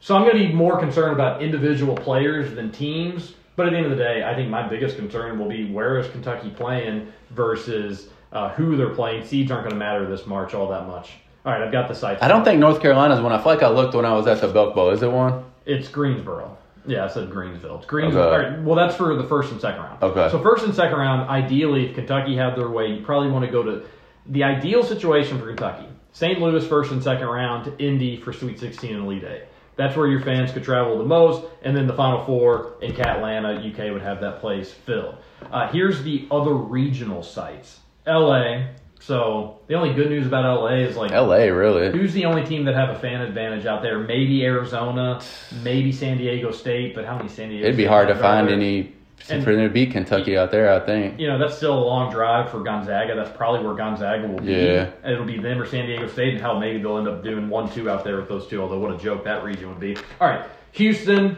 [0.00, 3.34] So I'm going to be more concerned about individual players than teams.
[3.58, 5.98] But at the end of the day, I think my biggest concern will be where
[5.98, 9.26] is Kentucky playing versus uh, who they're playing.
[9.26, 11.14] Seeds aren't going to matter this March all that much.
[11.44, 12.22] All right, I've got the site.
[12.22, 13.32] I don't think North Carolina's one.
[13.32, 14.90] I feel like I looked when I was at the Belk Bowl.
[14.90, 15.44] Is it one?
[15.66, 16.56] It's Greensboro.
[16.86, 17.78] Yeah, I said Greensville.
[17.78, 18.32] It's Greensville.
[18.32, 18.50] Okay.
[18.50, 20.04] Right, well, that's for the first and second round.
[20.04, 20.28] Okay.
[20.30, 23.50] So first and second round, ideally, if Kentucky had their way, you probably want to
[23.50, 23.84] go to
[24.26, 25.88] the ideal situation for Kentucky.
[26.12, 26.38] St.
[26.38, 29.42] Louis first and second round to Indy for Sweet 16 and Elite Eight.
[29.78, 33.54] That's where your fans could travel the most, and then the Final Four in Catlanta,
[33.54, 35.14] UK would have that place filled.
[35.52, 38.64] Uh, here's the other regional sites: LA.
[39.00, 41.96] So the only good news about LA is like LA, really.
[41.96, 44.00] Who's the only team that have a fan advantage out there?
[44.00, 45.22] Maybe Arizona,
[45.62, 47.64] maybe San Diego State, but how many San Diego?
[47.64, 48.94] It'd be hard to find any
[49.28, 51.18] and for them to beat Kentucky out there, I think.
[51.18, 53.14] You know, that's still a long drive for Gonzaga.
[53.14, 54.52] That's probably where Gonzaga will be.
[54.52, 54.90] Yeah.
[55.04, 57.70] It'll be them or San Diego State, and hell, maybe they'll end up doing one
[57.70, 58.60] two out there with those two.
[58.62, 59.96] Although, what a joke that region would be.
[60.20, 61.36] All right, Houston.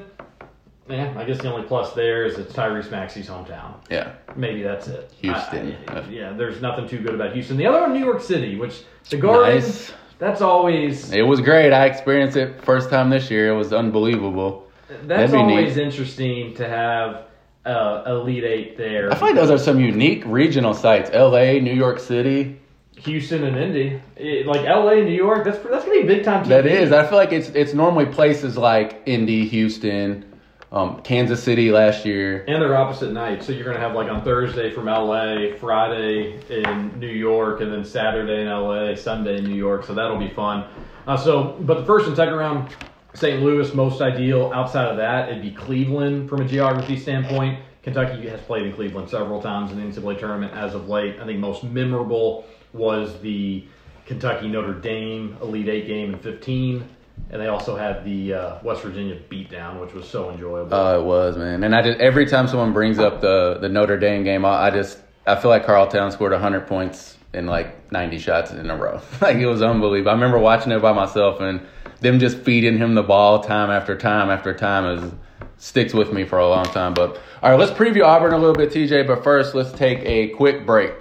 [0.88, 3.74] Yeah, I guess the only plus there is it's Tyrese Maxey's hometown.
[3.88, 4.14] Yeah.
[4.34, 5.12] Maybe that's it.
[5.20, 5.76] Houston.
[5.86, 7.56] I, I, yeah, there's nothing too good about Houston.
[7.56, 9.54] The other one, New York City, which the Garden.
[9.54, 9.92] Nice.
[10.18, 11.12] That's always.
[11.12, 11.72] It was great.
[11.72, 13.48] I experienced it first time this year.
[13.48, 14.68] It was unbelievable.
[15.04, 15.82] That's always neat.
[15.82, 17.29] interesting to have
[17.64, 19.12] uh, Elite Eight there.
[19.12, 21.10] I find those are some unique regional sites.
[21.12, 22.60] L.A., New York City.
[22.98, 26.44] Houston and Indy, it, like L.A., New York, that's that's gonna be big time.
[26.44, 26.48] TV.
[26.48, 26.92] That is.
[26.92, 30.30] I feel like it's it's normally places like Indy, Houston,
[30.70, 33.46] um, Kansas City last year, and they're opposite nights.
[33.46, 37.84] So you're gonna have like on Thursday from L.A., Friday in New York, and then
[37.84, 39.84] Saturday in L.A., Sunday in New York.
[39.84, 40.66] So that'll be fun.
[41.06, 42.68] Uh, so, but the first and second round
[43.14, 43.42] St.
[43.42, 44.52] Louis, most ideal.
[44.54, 47.58] Outside of that, it'd be Cleveland from a geography standpoint.
[47.82, 51.18] Kentucky has played in Cleveland several times in the NCAA tournament as of late.
[51.18, 53.64] I think most memorable was the
[54.06, 56.88] Kentucky Notre Dame Elite Eight game in 15.
[57.30, 60.74] And they also had the uh, West Virginia beatdown, which was so enjoyable.
[60.74, 61.62] Oh, it was, man.
[61.64, 64.70] And I just every time someone brings up the the Notre Dame game, I, I
[64.70, 68.76] just I feel like Karl Towns scored 100 points in like 90 shots in a
[68.76, 69.00] row.
[69.20, 70.10] like it was unbelievable.
[70.10, 71.60] I remember watching it by myself and
[72.00, 75.12] them just feeding him the ball time after time after time is
[75.58, 76.94] sticks with me for a long time.
[76.94, 79.06] But all right, let's preview Auburn a little bit, TJ.
[79.06, 80.92] But first, let's take a quick break.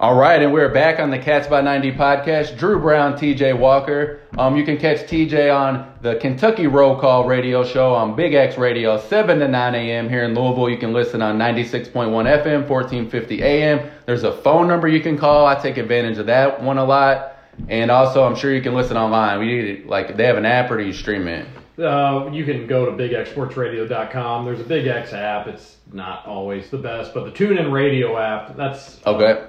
[0.00, 2.56] All right, and we're back on the Cats by 90 podcast.
[2.56, 4.20] Drew Brown, TJ Walker.
[4.38, 8.56] Um, you can catch TJ on the Kentucky Roll Call radio show on Big X
[8.56, 10.08] Radio, 7 to 9 a.m.
[10.08, 10.70] here in Louisville.
[10.70, 13.90] You can listen on 96.1 FM, 1450 a.m.
[14.06, 15.44] There's a phone number you can call.
[15.44, 17.36] I take advantage of that one a lot.
[17.68, 19.38] And also, I'm sure you can listen online.
[19.38, 21.46] We need like they have an app, or do you stream it?
[21.78, 24.46] Uh, you can go to bigxsportsradio.com.
[24.46, 25.46] There's a Big X app.
[25.46, 29.42] It's not always the best, but the TuneIn Radio app, that's okay.
[29.42, 29.46] Uh,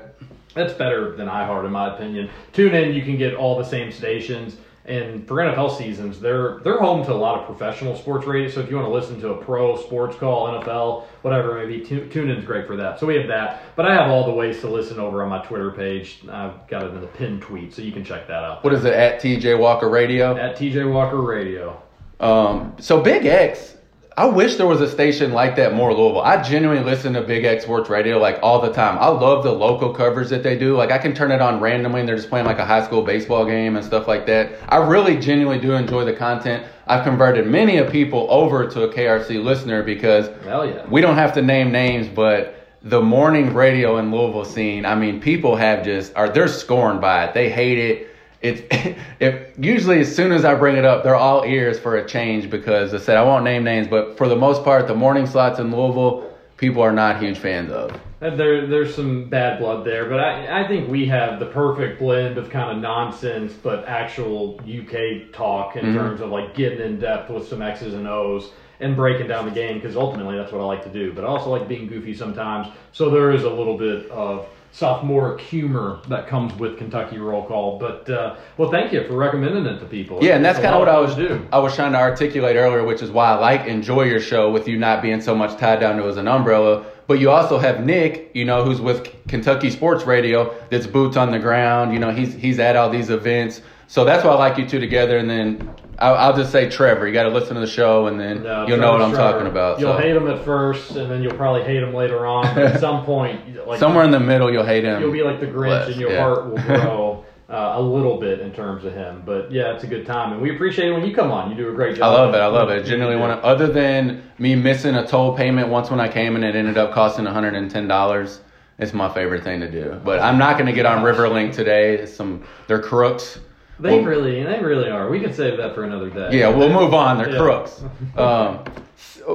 [0.54, 2.30] that's better than iHeart in my opinion.
[2.54, 4.58] Tune in, you can get all the same stations.
[4.84, 8.50] And for NFL seasons, they're they're home to a lot of professional sports radio.
[8.50, 11.86] So if you want to listen to a pro sports call, NFL, whatever it maybe,
[11.86, 13.00] tune is great for that.
[13.00, 13.76] So we have that.
[13.76, 16.22] But I have all the ways to listen over on my Twitter page.
[16.30, 18.64] I've got it in the pinned tweet, so you can check that out.
[18.64, 20.36] What is it at TJ Walker Radio?
[20.36, 21.80] At TJ Walker Radio.
[22.20, 23.78] Um, so Big X,
[24.18, 26.22] I wish there was a station like that more Louisville.
[26.22, 28.98] I genuinely listen to Big X Sports Radio like all the time.
[29.00, 30.76] I love the local coverage that they do.
[30.76, 33.04] Like I can turn it on randomly and they're just playing like a high school
[33.04, 34.52] baseball game and stuff like that.
[34.68, 36.68] I really genuinely do enjoy the content.
[36.88, 40.86] I've converted many of people over to a KRC listener because yeah.
[40.90, 45.22] we don't have to name names, but the morning radio in Louisville scene, I mean,
[45.22, 47.34] people have just are they're scorned by it.
[47.34, 48.11] They hate it
[48.42, 48.62] it's
[49.20, 52.50] if usually as soon as I bring it up, they're all ears for a change
[52.50, 55.60] because I said I won't name names, but for the most part, the morning slots
[55.60, 58.00] in Louisville, people are not huge fans of.
[58.20, 62.38] There, there's some bad blood there, but I, I think we have the perfect blend
[62.38, 65.98] of kind of nonsense, but actual UK talk in mm-hmm.
[65.98, 69.52] terms of like getting in depth with some X's and O's and breaking down the
[69.52, 71.14] game because ultimately that's what I like to do.
[71.14, 75.42] But I also like being goofy sometimes, so there is a little bit of sophomoric
[75.42, 77.78] humor that comes with Kentucky roll call.
[77.78, 80.24] But uh, well, thank you for recommending it to people.
[80.24, 81.46] Yeah, and that's kind of what I was do.
[81.52, 84.68] I was trying to articulate earlier, which is why I like enjoy your show with
[84.68, 86.86] you not being so much tied down to as an umbrella.
[87.08, 91.32] But you also have Nick, you know, who's with Kentucky Sports Radio, that's boots on
[91.32, 91.94] the ground.
[91.94, 93.62] You know, he's he's at all these events.
[93.88, 95.18] So that's why I like you two together.
[95.18, 95.70] And then
[96.02, 97.08] I'll, I'll just say Trevor.
[97.08, 99.32] You got to listen to the show, and then no, you'll know what I'm Trevor.
[99.32, 99.80] talking about.
[99.80, 100.00] You'll so.
[100.00, 102.46] hate him at first, and then you'll probably hate him later on.
[102.46, 105.00] at some point, like somewhere in the middle, you'll hate him.
[105.00, 106.22] You'll be like the Grinch, less, and your yeah.
[106.22, 107.26] heart will grow.
[107.50, 109.24] Uh, a little bit in terms of him.
[109.26, 111.52] But yeah, it's a good time, and we appreciate it when you come on.
[111.52, 112.04] You do a great job.
[112.04, 112.38] I love it.
[112.38, 112.86] I love it.
[112.86, 113.46] Genuinely want to.
[113.46, 116.94] Other than me missing a toll payment once when I came and it ended up
[116.94, 118.40] costing one hundred and ten dollars.
[118.80, 120.00] It's my favorite thing to do.
[120.02, 122.06] But I'm not going to get on Riverlink today.
[122.06, 123.38] Some they're crooks.
[123.82, 125.10] They well, really, they really are.
[125.10, 126.38] We can save that for another day.
[126.38, 127.18] Yeah, we'll move on.
[127.18, 127.40] They're yeah.
[127.40, 127.84] crooks.
[128.16, 128.64] Um,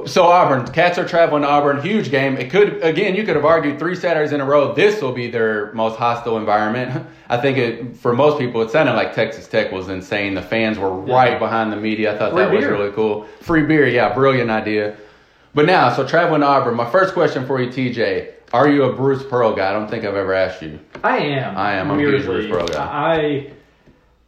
[0.05, 1.81] so Auburn, Cats are traveling to Auburn.
[1.81, 2.37] Huge game.
[2.37, 3.15] It could again.
[3.15, 4.73] You could have argued three Saturdays in a row.
[4.73, 7.05] This will be their most hostile environment.
[7.29, 8.61] I think it for most people.
[8.61, 10.33] It sounded like Texas Tech was insane.
[10.33, 12.15] The fans were right behind the media.
[12.15, 12.71] I thought Free that beer.
[12.71, 13.25] was really cool.
[13.41, 14.95] Free beer, yeah, brilliant idea.
[15.53, 16.75] But now, so traveling to Auburn.
[16.75, 18.33] My first question for you, TJ.
[18.53, 19.69] Are you a Bruce Pearl guy?
[19.69, 20.79] I don't think I've ever asked you.
[21.03, 21.57] I am.
[21.57, 21.91] I am.
[21.91, 22.85] I'm a huge Bruce Pearl guy.
[22.85, 23.51] I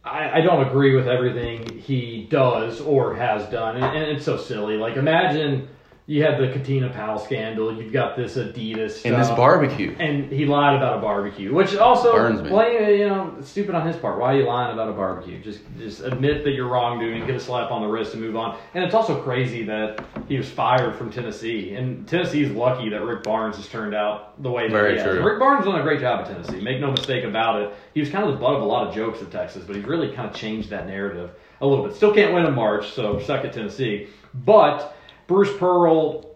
[0.04, 4.36] I, I don't agree with everything he does or has done, and, and it's so
[4.36, 4.76] silly.
[4.76, 5.68] Like imagine
[6.10, 7.72] you had the Katina Powell scandal.
[7.72, 11.76] You've got this Adidas stuff, and this barbecue, and he lied about a barbecue, which
[11.76, 12.48] also burns me.
[12.48, 14.18] Blame, you know, stupid on his part.
[14.18, 15.40] Why are you lying about a barbecue?
[15.40, 18.58] Just just admit that you're wrongdoing, get a slap on the wrist, and move on.
[18.74, 23.22] And it's also crazy that he was fired from Tennessee, and Tennessee's lucky that Rick
[23.22, 25.06] Barnes has turned out the way that Very he has.
[25.06, 25.24] True.
[25.24, 26.60] Rick Barnes done a great job at Tennessee.
[26.60, 27.72] Make no mistake about it.
[27.94, 29.84] He was kind of the butt of a lot of jokes at Texas, but he's
[29.84, 31.94] really kind of changed that narrative a little bit.
[31.94, 34.96] Still can't win in March, so suck at Tennessee, but.
[35.30, 36.26] Bruce Pearl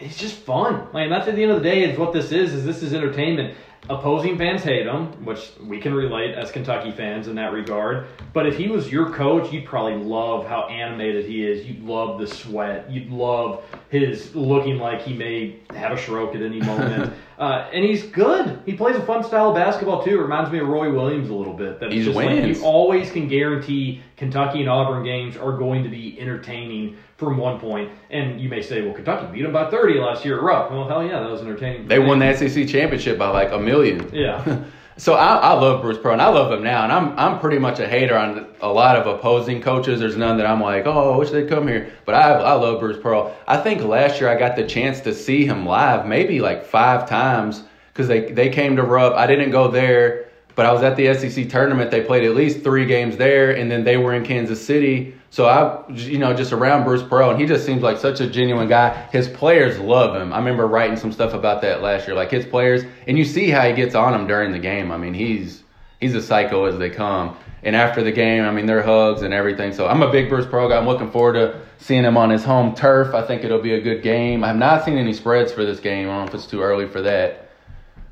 [0.00, 0.86] it's just fun.
[0.94, 2.54] Like that's at the end of the day is what this is.
[2.54, 3.54] Is this is entertainment.
[3.90, 8.06] Opposing fans hate him, which we can relate as Kentucky fans in that regard.
[8.32, 11.66] But if he was your coach, you'd probably love how animated he is.
[11.66, 12.90] You'd love the sweat.
[12.90, 17.12] You'd love his looking like he may have a stroke at any moment.
[17.38, 18.60] uh, and he's good.
[18.66, 20.18] He plays a fun style of basketball too.
[20.18, 21.78] It reminds me of Roy Williams a little bit.
[21.78, 22.40] That he's just wins.
[22.40, 27.36] like you always can guarantee Kentucky and Auburn games are going to be entertaining from
[27.36, 27.92] one point.
[28.10, 30.72] And you may say, well, Kentucky beat them by 30 last year at Rupp.
[30.72, 31.86] Well, hell yeah, that was entertaining.
[31.86, 34.10] They won the SEC championship by like a million.
[34.12, 34.64] Yeah.
[34.98, 36.82] so I, I love Bruce Pearl, and I love him now.
[36.82, 40.00] And I'm I'm pretty much a hater on a lot of opposing coaches.
[40.00, 41.92] There's none that I'm like, oh, I wish they'd come here.
[42.04, 43.34] But I I love Bruce Pearl.
[43.46, 47.08] I think last year I got the chance to see him live, maybe like five
[47.08, 49.14] times, because they they came to Rupp.
[49.14, 50.26] I didn't go there.
[50.56, 51.92] But I was at the SEC tournament.
[51.92, 55.14] They played at least three games there, and then they were in Kansas City.
[55.30, 58.26] So I, you know, just around Bruce Pearl, and he just seems like such a
[58.26, 59.08] genuine guy.
[59.12, 60.32] His players love him.
[60.32, 62.16] I remember writing some stuff about that last year.
[62.16, 64.90] Like his players, and you see how he gets on them during the game.
[64.90, 65.62] I mean, he's
[66.00, 67.36] he's a psycho as they come.
[67.62, 69.72] And after the game, I mean, their hugs and everything.
[69.72, 70.76] So I'm a big Bruce Pearl guy.
[70.76, 73.14] I'm looking forward to seeing him on his home turf.
[73.14, 74.44] I think it'll be a good game.
[74.44, 76.08] I have not seen any spreads for this game.
[76.08, 77.50] I don't know if it's too early for that.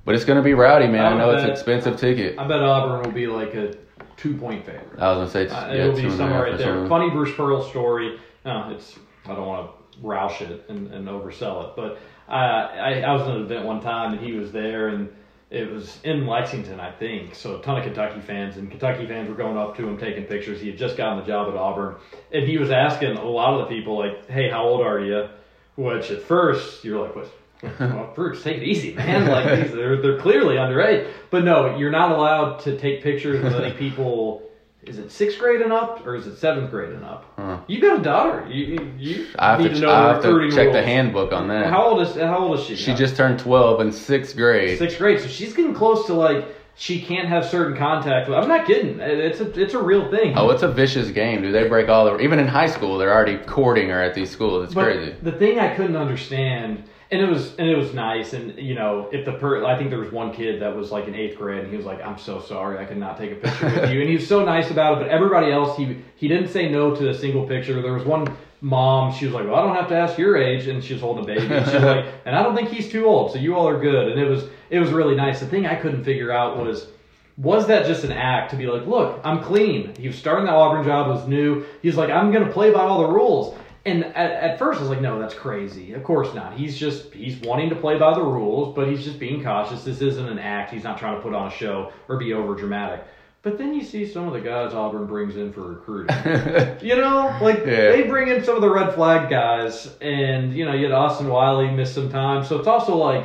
[0.04, 1.04] But it's going to be rowdy, man.
[1.04, 2.38] I, I know bet, it's an expensive ticket.
[2.38, 3.74] I bet Auburn will be like a
[4.16, 4.98] two point favorite.
[4.98, 6.86] I was going to say uh, it'll be somewhere right there.
[6.88, 8.18] Funny Bruce Pearl story.
[8.44, 11.98] No, it's I don't want to roush it and, and oversell it, but
[12.28, 15.08] I, I was at an event one time and he was there and
[15.48, 17.34] it was in Lexington, I think.
[17.34, 20.24] So a ton of Kentucky fans and Kentucky fans were going up to him taking
[20.24, 20.60] pictures.
[20.60, 21.96] He had just gotten the job at Auburn,
[22.32, 25.28] and he was asking a lot of the people like, "Hey, how old are you?"
[25.76, 27.30] Which at first you're like, "What?"
[27.80, 29.26] well, Bruce, take it easy, man.
[29.26, 31.10] Like these, they're they're clearly underage.
[31.30, 34.46] But no, you're not allowed to take pictures with any people
[34.86, 37.24] is it sixth grade and up or is it seventh grade and up?
[37.36, 37.58] Huh.
[37.66, 38.46] You got a daughter.
[38.48, 40.74] You you I have need to, to know I have to check rules.
[40.74, 41.70] the handbook on that.
[41.70, 42.76] How old is how old is she?
[42.76, 44.78] She just turned twelve in sixth grade.
[44.78, 48.28] Sixth grade, so she's getting close to like she can't have certain contact.
[48.28, 49.00] I'm not kidding.
[49.00, 50.34] It's a it's a real thing.
[50.36, 51.54] Oh, it's a vicious game, dude.
[51.54, 52.96] They break all the even in high school.
[52.96, 54.66] They're already courting her at these schools.
[54.66, 55.16] It's but crazy.
[55.22, 58.32] The thing I couldn't understand and it was and it was nice.
[58.32, 61.06] And you know if the per I think there was one kid that was like
[61.06, 62.78] in eighth grade and he was like I'm so sorry.
[62.78, 64.00] I could not take a picture with you.
[64.00, 66.94] And he was so nice about it but everybody else he he didn't say no
[66.94, 67.80] to a single picture.
[67.80, 70.66] There was one mom she was like well I don't have to ask your age.
[70.66, 71.54] And she was holding a baby.
[71.54, 73.80] And she was like and I don't think he's too old so you all are
[73.80, 74.08] good.
[74.08, 75.40] And it was it was really nice.
[75.40, 76.88] The thing I couldn't figure out was
[77.36, 79.94] was that just an act to be like look I'm clean.
[79.94, 81.64] He was starting that Auburn job was new.
[81.82, 84.90] He's like I'm gonna play by all the rules and at, at, first I was
[84.90, 85.92] like, no, that's crazy.
[85.92, 86.54] Of course not.
[86.54, 89.84] He's just he's wanting to play by the rules, but he's just being cautious.
[89.84, 90.72] This isn't an act.
[90.72, 93.04] He's not trying to put on a show or be over dramatic.
[93.42, 96.16] But then you see some of the guys Auburn brings in for recruiting.
[96.80, 97.92] you know, like yeah.
[97.92, 101.28] they bring in some of the red flag guys, and you know, you had Austin
[101.28, 102.44] Wiley miss some time.
[102.44, 103.24] So it's also like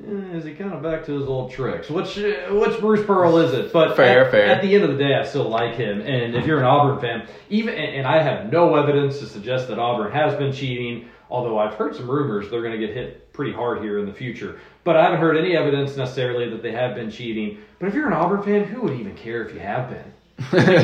[0.00, 1.90] is he kind of back to his old tricks?
[1.90, 3.72] Which which Bruce Pearl is it?
[3.72, 4.46] But fair, at, fair.
[4.46, 6.00] At the end of the day, I still like him.
[6.00, 9.78] And if you're an Auburn fan, even and I have no evidence to suggest that
[9.78, 11.08] Auburn has been cheating.
[11.30, 14.12] Although I've heard some rumors they're going to get hit pretty hard here in the
[14.12, 14.60] future.
[14.84, 17.58] But I haven't heard any evidence necessarily that they have been cheating.
[17.78, 20.12] But if you're an Auburn fan, who would even care if you have been?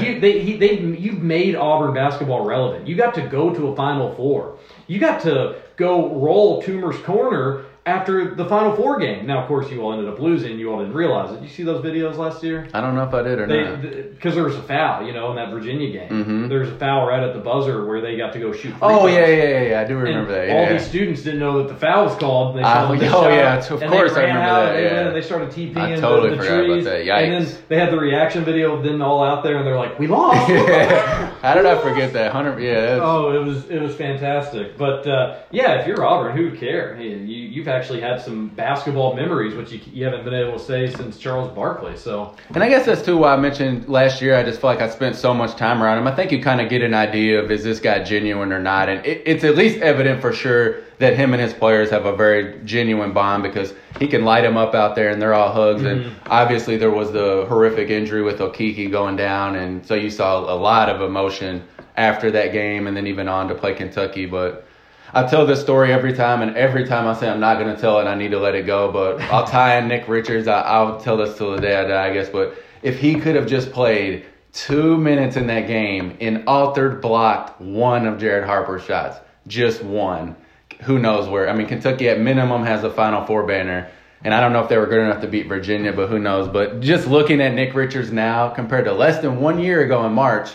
[0.04, 2.86] you, they, he, they, you've made Auburn basketball relevant.
[2.88, 4.58] You got to go to a Final Four.
[4.88, 9.26] You got to go roll Toomer's corner after the Final Four game.
[9.26, 10.58] Now, of course, you all ended up losing.
[10.58, 11.42] You all didn't realize it.
[11.42, 12.66] You see those videos last year?
[12.72, 13.82] I don't know if I did or they, not.
[13.82, 16.08] Because there was a foul, you know, in that Virginia game.
[16.08, 16.48] Mm-hmm.
[16.48, 18.74] There was a foul right at the buzzer where they got to go shoot.
[18.80, 20.48] oh yeah, yeah, yeah, yeah, I do remember and that.
[20.48, 20.72] Yeah, all yeah.
[20.72, 22.56] these students didn't know that the foul was called.
[22.56, 24.76] They uh, oh shot, yeah, of course I remember that.
[24.76, 25.04] And yeah.
[25.04, 26.86] they, they started TPing I totally the, the forgot trees.
[26.86, 27.06] About that.
[27.06, 27.22] Yikes.
[27.22, 29.98] And then they had the reaction video of them all out there, and they're like,
[29.98, 30.50] "We lost."
[31.44, 32.32] How did I forget that?
[32.32, 32.98] Hundred, yeah.
[33.02, 34.78] Oh, it was it was fantastic.
[34.78, 36.96] But uh, yeah, if you're Auburn, who would care?
[36.96, 40.64] Hey, you you've actually had some basketball memories, which you, you haven't been able to
[40.64, 41.96] say since Charles Barkley.
[41.96, 44.36] So, and I guess that's too why I mentioned last year.
[44.36, 46.06] I just feel like I spent so much time around him.
[46.06, 48.88] I think you kind of get an idea of is this guy genuine or not,
[48.88, 52.16] and it, it's at least evident for sure that him and his players have a
[52.16, 55.82] very genuine bond because he can light them up out there and they're all hugs.
[55.82, 56.08] Mm-hmm.
[56.08, 60.40] And obviously there was the horrific injury with Okeke going down, and so you saw
[60.40, 61.62] a lot of emotion
[61.96, 64.66] after that game, and then even on to play Kentucky, but.
[65.16, 68.00] I tell this story every time, and every time I say I'm not to tell
[68.00, 68.90] it, I need to let it go.
[68.90, 70.48] But I'll tie in Nick Richards.
[70.48, 72.28] I, will tell this till the day I die, I guess.
[72.28, 77.60] But if he could have just played two minutes in that game and altered blocked
[77.60, 80.34] one of Jared Harper's shots, just one,
[80.82, 81.48] who knows where?
[81.48, 83.88] I mean, Kentucky at minimum has a Final Four banner.
[84.24, 86.48] And I don't know if they were good enough to beat Virginia, but who knows?
[86.48, 90.12] But just looking at Nick Richards now compared to less than one year ago in
[90.12, 90.50] March,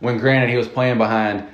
[0.00, 1.48] when granted he was playing behind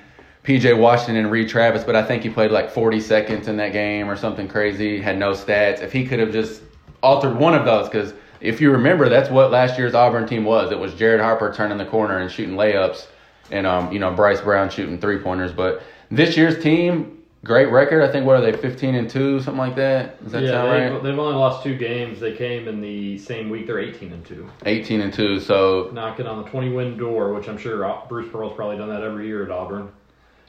[0.48, 3.74] PJ Washington and Reid Travis, but I think he played like 40 seconds in that
[3.74, 5.82] game or something crazy, had no stats.
[5.82, 6.62] If he could have just
[7.02, 10.72] altered one of those, because if you remember, that's what last year's Auburn team was.
[10.72, 13.08] It was Jared Harper turning the corner and shooting layups,
[13.50, 15.52] and um, you know Bryce Brown shooting three pointers.
[15.52, 18.02] But this year's team, great record.
[18.02, 20.22] I think what are they, 15 and two, something like that?
[20.22, 21.02] Does that yeah, sound they've, right?
[21.02, 22.20] They've only lost two games.
[22.20, 23.66] They came in the same week.
[23.66, 24.48] They're 18 and two.
[24.64, 25.40] 18 and two.
[25.40, 29.02] So knocking on the 20 win door, which I'm sure Bruce Pearl's probably done that
[29.02, 29.92] every year at Auburn.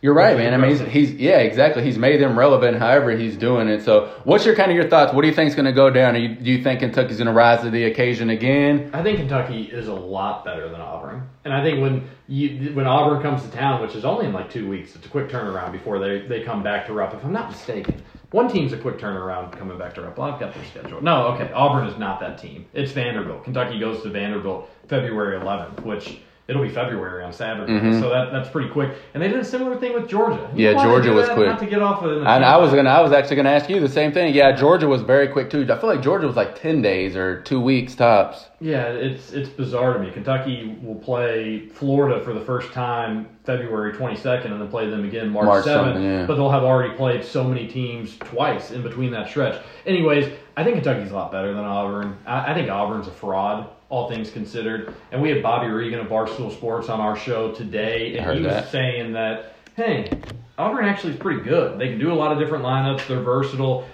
[0.01, 0.53] You're right, man.
[0.53, 1.83] I mean, he's, he's yeah, exactly.
[1.83, 3.83] He's made them relevant, however he's doing it.
[3.83, 5.13] So, what's your kind of your thoughts?
[5.13, 6.15] What do you think is going to go down?
[6.21, 8.91] You, do you think Kentucky's going to rise to the occasion again?
[8.93, 12.87] I think Kentucky is a lot better than Auburn, and I think when you when
[12.87, 15.73] Auburn comes to town, which is only in like two weeks, it's a quick turnaround
[15.73, 17.13] before they they come back to Rupp.
[17.13, 18.01] If I'm not mistaken,
[18.31, 20.17] one team's a quick turnaround coming back to Rupp.
[20.17, 21.01] Well, I've got their schedule.
[21.01, 22.65] No, okay, Auburn is not that team.
[22.73, 23.43] It's Vanderbilt.
[23.43, 27.71] Kentucky goes to Vanderbilt February 11th, which it'll be February on Saturday.
[27.71, 28.01] Mm-hmm.
[28.01, 28.95] So that that's pretty quick.
[29.13, 30.49] And they did a similar thing with Georgia.
[30.55, 31.47] You yeah, Georgia was quick.
[31.47, 32.17] Not to get off of.
[32.17, 34.33] And I was gonna, I was actually gonna ask you the same thing.
[34.33, 35.67] Yeah, Georgia was very quick too.
[35.69, 38.45] I feel like Georgia was like ten days or two weeks tops.
[38.59, 40.11] Yeah, it's it's bizarre to me.
[40.11, 45.29] Kentucky will play Florida for the first time February 22nd, and then play them again
[45.29, 46.03] March, March 7th.
[46.03, 46.25] Yeah.
[46.25, 49.61] But they'll have already played so many teams twice in between that stretch.
[49.85, 52.17] Anyways, I think Kentucky's a lot better than Auburn.
[52.25, 54.93] I, I, think Auburn's a fraud, all things considered.
[55.11, 58.53] And we had Bobby Regan of Barstool Sports on our show today, and he was
[58.53, 58.71] that.
[58.71, 60.11] saying that, hey,
[60.57, 61.79] Auburn actually is pretty good.
[61.79, 63.07] They can do a lot of different lineups.
[63.07, 63.87] They're versatile.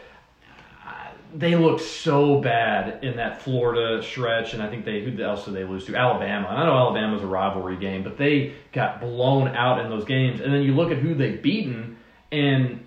[1.33, 5.53] They look so bad in that Florida stretch, and I think they who else did
[5.53, 5.95] they lose to?
[5.95, 6.47] Alabama.
[6.47, 10.39] And I know Alabama's a rivalry game, but they got blown out in those games.
[10.39, 11.97] And then you look at who they've beaten,
[12.31, 12.85] and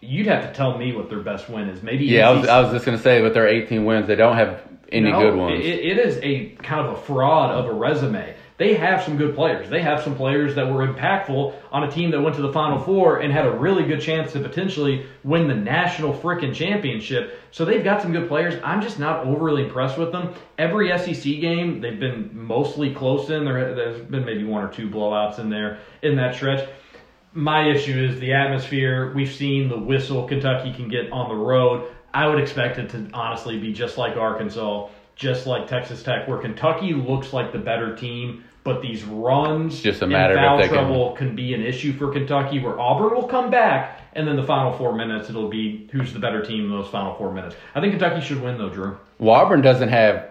[0.00, 1.84] you'd have to tell me what their best win is.
[1.84, 4.36] Maybe yeah, I was, I was just gonna say with their 18 wins, they don't
[4.36, 4.60] have
[4.92, 5.64] any no, good ones.
[5.64, 8.36] It, it is a kind of a fraud of a resume.
[8.58, 9.68] They have some good players.
[9.68, 12.78] They have some players that were impactful on a team that went to the Final
[12.78, 17.40] Four and had a really good chance to potentially win the national freaking championship.
[17.50, 18.54] So they've got some good players.
[18.62, 20.34] I'm just not overly impressed with them.
[20.58, 23.44] Every SEC game, they've been mostly close in.
[23.44, 26.68] There, there's been maybe one or two blowouts in there in that stretch
[27.34, 29.12] my issue is the atmosphere.
[29.14, 31.90] We've seen the whistle Kentucky can get on the road.
[32.14, 36.38] I would expect it to honestly be just like Arkansas, just like Texas Tech, where
[36.38, 41.12] Kentucky looks like the better team, but these runs just a matter foul of trouble
[41.12, 41.28] can...
[41.28, 44.72] can be an issue for Kentucky, where Auburn will come back, and then the final
[44.76, 47.56] four minutes it'll be who's the better team in those final four minutes.
[47.74, 48.98] I think Kentucky should win though, Drew.
[49.18, 50.28] Well, Auburn doesn't have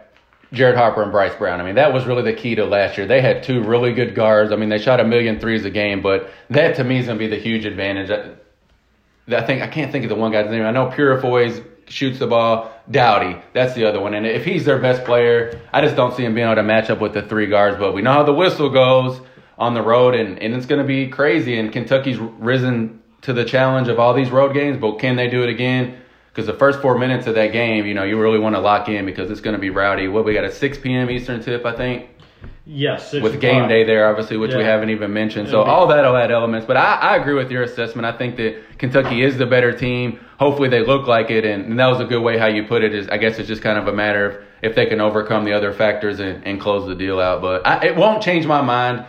[0.54, 1.62] Jared Harper and Bryce Brown.
[1.62, 3.08] I mean, that was really the key to last year.
[3.08, 4.52] They had two really good guards.
[4.52, 7.18] I mean, they shot a million threes a game, but that to me is going
[7.18, 8.12] to be the huge advantage.
[8.12, 10.64] I, I think I can't think of the one guy's name.
[10.64, 11.62] I know Purifoy's
[11.92, 12.72] shoots the ball.
[12.90, 14.14] Doughty, that's the other one.
[14.14, 16.90] And if he's their best player, I just don't see him being able to match
[16.90, 17.78] up with the three guards.
[17.78, 19.22] But we know how the whistle goes
[19.58, 21.60] on the road, and, and it's going to be crazy.
[21.60, 25.44] And Kentucky's risen to the challenge of all these road games, but can they do
[25.44, 26.02] it again?
[26.32, 28.88] because the first four minutes of that game, you know, you really want to lock
[28.88, 30.08] in because it's going to be rowdy.
[30.08, 31.10] What we got a 6 p.m.
[31.10, 32.10] Eastern tip, I think.
[32.64, 34.58] Yes, with game day there, obviously, which yeah.
[34.58, 35.50] we haven't even mentioned.
[35.50, 36.68] So all that'll add elements.
[36.68, 38.06] But I, I agree with your assessment.
[38.06, 40.20] I think that Kentucky is the better team.
[40.38, 42.84] Hopefully, they look like it, and, and that was a good way how you put
[42.84, 42.94] it.
[42.94, 45.54] Is I guess it's just kind of a matter of if they can overcome the
[45.54, 47.42] other factors and, and close the deal out.
[47.42, 49.06] But I, it won't change my mind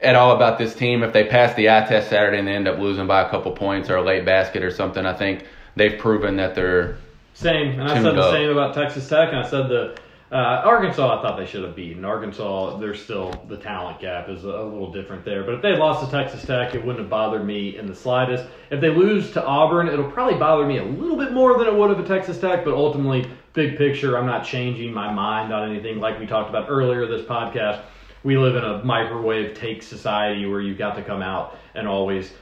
[0.00, 2.66] at all about this team if they pass the eye test Saturday and they end
[2.66, 5.06] up losing by a couple points or a late basket or something.
[5.06, 5.46] I think
[5.76, 6.98] they've proven that they're
[7.34, 7.80] same.
[7.80, 8.32] And I said the up.
[8.32, 9.96] same about Texas Tech, and I said the
[10.34, 11.20] uh, Arkansas.
[11.20, 12.78] I thought they should have beaten Arkansas.
[12.78, 15.44] There's still the talent gap is a, little different there.
[15.44, 18.44] But if they lost to Texas Tech, it wouldn't have bothered me in the slightest.
[18.70, 21.74] If they lose to Auburn, it'll probably bother me a little bit more than it
[21.74, 22.64] would have at Texas Tech.
[22.64, 26.00] But ultimately, big picture, I'm not changing my mind on anything.
[26.00, 27.82] Like we talked about earlier this podcast,
[28.24, 32.32] we live in a microwave take society where you've got to come out and always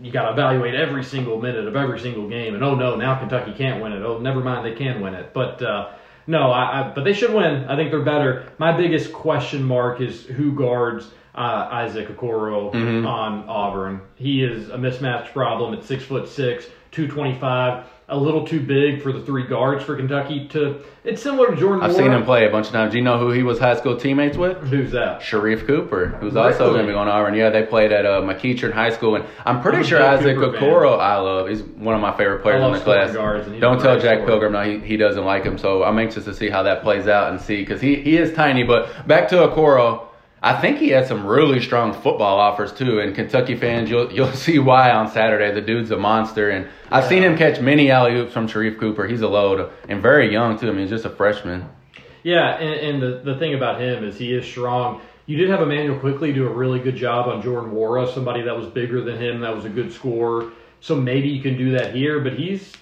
[0.00, 2.54] you got to evaluate every single minute of every single game.
[2.54, 4.02] And oh no, now Kentucky can't win it.
[4.02, 5.34] Oh, never mind, they can win it.
[5.34, 5.90] But uh,
[6.26, 7.64] no, I, I, but they should win.
[7.64, 8.52] I think they're better.
[8.58, 13.06] My biggest question mark is who guards uh, Isaac Okoro mm-hmm.
[13.06, 14.00] on Auburn.
[14.14, 18.60] He is a mismatch problem at six foot six, two twenty five a little too
[18.60, 20.82] big for the three guards for Kentucky to.
[21.04, 21.82] It's similar to Jordan.
[21.82, 22.00] I've Moore.
[22.00, 22.92] seen him play a bunch of times.
[22.92, 24.58] Do you know who he was high school teammates with?
[24.68, 25.20] Who's that?
[25.20, 26.52] Sharife Cooper, who's really?
[26.52, 27.34] also going to be going to Auburn.
[27.34, 30.98] Yeah, they played at uh, McEachern High School, and I'm pretty I'm sure Isaac Okoro
[30.98, 31.48] I love.
[31.48, 33.14] He's one of my favorite players in the class.
[33.60, 34.26] Don't tell Jack scorer.
[34.26, 35.56] Pilgrim no, he, he doesn't like him.
[35.56, 38.34] So I'm anxious to see how that plays out and see because he he is
[38.34, 38.64] tiny.
[38.64, 40.08] But back to Okoro.
[40.44, 43.00] I think he had some really strong football offers too.
[43.00, 45.50] And Kentucky fans, you'll you'll see why on Saturday.
[45.52, 49.06] The dude's a monster, and I've seen him catch many alley oops from Sharife Cooper.
[49.06, 50.68] He's a load and very young too.
[50.68, 51.66] I mean, he's just a freshman.
[52.22, 55.00] Yeah, and, and the the thing about him is he is strong.
[55.24, 58.54] You did have Immanuel Quickley do a really good job on Jordan Nwora, somebody that
[58.54, 60.50] was bigger than him, that was a good scorer.
[60.80, 62.74] So maybe you can do that here, but he's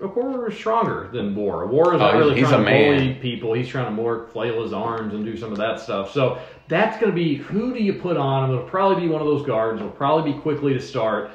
[0.00, 1.68] Okoro is stronger than Nwora.
[1.68, 3.54] War is oh, not oh, really trying to bully people.
[3.54, 6.12] He's trying to more flail his arms and do some of that stuff.
[6.12, 8.50] So that's going to be who do you put on?
[8.50, 9.80] It'll probably be one of those guards.
[9.80, 11.30] It'll probably be Quickley to start,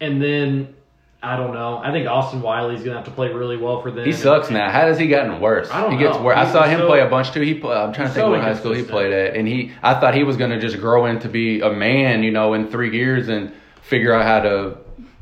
[0.00, 0.74] and then
[1.22, 1.78] I don't know.
[1.78, 4.04] I think Austin Wiley's gonna have to play really well for them.
[4.04, 4.70] He sucks now.
[4.70, 5.68] How has he gotten worse?
[5.68, 6.12] I don't he know.
[6.12, 6.36] gets worse.
[6.36, 7.40] I saw him so, play a bunch too.
[7.40, 9.72] He play, I'm trying to think so what high school he played at, and he
[9.82, 12.96] I thought he was gonna just grow into be a man, you know, in three
[12.96, 14.78] years and figure out how to,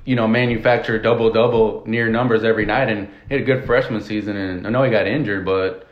[0.07, 2.88] you know, manufacture double double near numbers every night.
[2.88, 5.86] And he had a good freshman season, and I know he got injured, but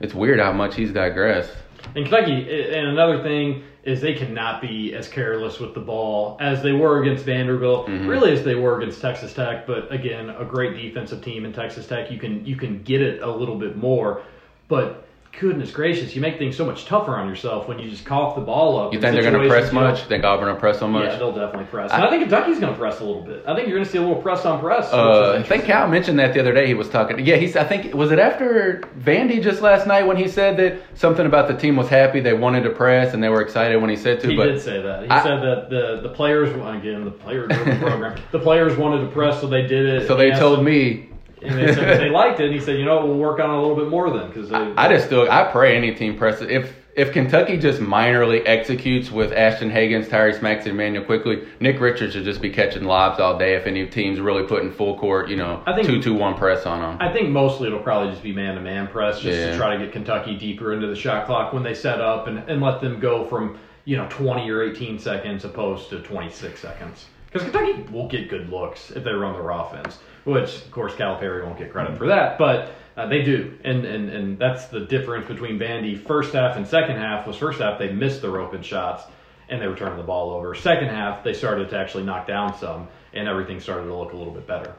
[0.00, 1.52] it's weird how much he's digressed.
[1.94, 6.62] In Kentucky, and another thing is they cannot be as careless with the ball as
[6.62, 8.08] they were against Vanderbilt, mm-hmm.
[8.08, 9.66] really as they were against Texas Tech.
[9.66, 12.10] But again, a great defensive team in Texas Tech.
[12.10, 14.22] You can you can get it a little bit more,
[14.68, 15.03] but
[15.40, 18.40] goodness gracious, you make things so much tougher on yourself when you just cough the
[18.40, 18.92] ball up.
[18.92, 20.02] You think they're going to press much?
[20.02, 21.04] You think Auburn will press so much?
[21.04, 21.90] Yeah, they'll definitely press.
[21.90, 23.44] I, I think Kentucky's going to press a little bit.
[23.46, 24.92] I think you're going to see a little press on press.
[24.92, 26.66] Uh, I think Cal mentioned that the other day.
[26.66, 27.24] He was talking.
[27.24, 27.56] Yeah, he's.
[27.56, 31.48] I think was it after Vandy just last night when he said that something about
[31.48, 34.20] the team was happy, they wanted to press, and they were excited when he said
[34.20, 34.28] to.
[34.28, 35.04] He but did say that.
[35.04, 39.10] He I, said that the the players again the player program the players wanted to
[39.10, 40.06] press, so they did it.
[40.06, 41.10] So they told me
[41.44, 42.46] And they said they liked it.
[42.46, 44.28] And he said, you know, we'll work on it a little bit more then.
[44.28, 48.42] Because I, I just still I pray any team presses if if Kentucky just minorly
[48.46, 53.18] executes with Ashton Hagans, Tyrese Maxey, Immanuel Quickley, Nick Richards should just be catching lobs
[53.18, 53.54] all day.
[53.54, 56.66] If any team's really putting full court, you know, I think, two two one press
[56.66, 56.96] on them.
[57.00, 59.50] I think mostly it'll probably just be man to man press, just yeah.
[59.50, 62.38] to try to get Kentucky deeper into the shot clock when they set up and,
[62.48, 66.60] and let them go from you know twenty or eighteen seconds opposed to twenty six
[66.60, 67.06] seconds.
[67.26, 71.44] Because Kentucky will get good looks if they run their offense, which of course Calipari
[71.44, 75.26] won't get credit for that, but uh, they do, and, and and that's the difference
[75.26, 77.26] between Vandy first half and second half.
[77.26, 79.04] Was first half they missed their open shots
[79.48, 80.54] and they were turning the ball over.
[80.54, 84.16] Second half they started to actually knock down some, and everything started to look a
[84.16, 84.74] little bit better.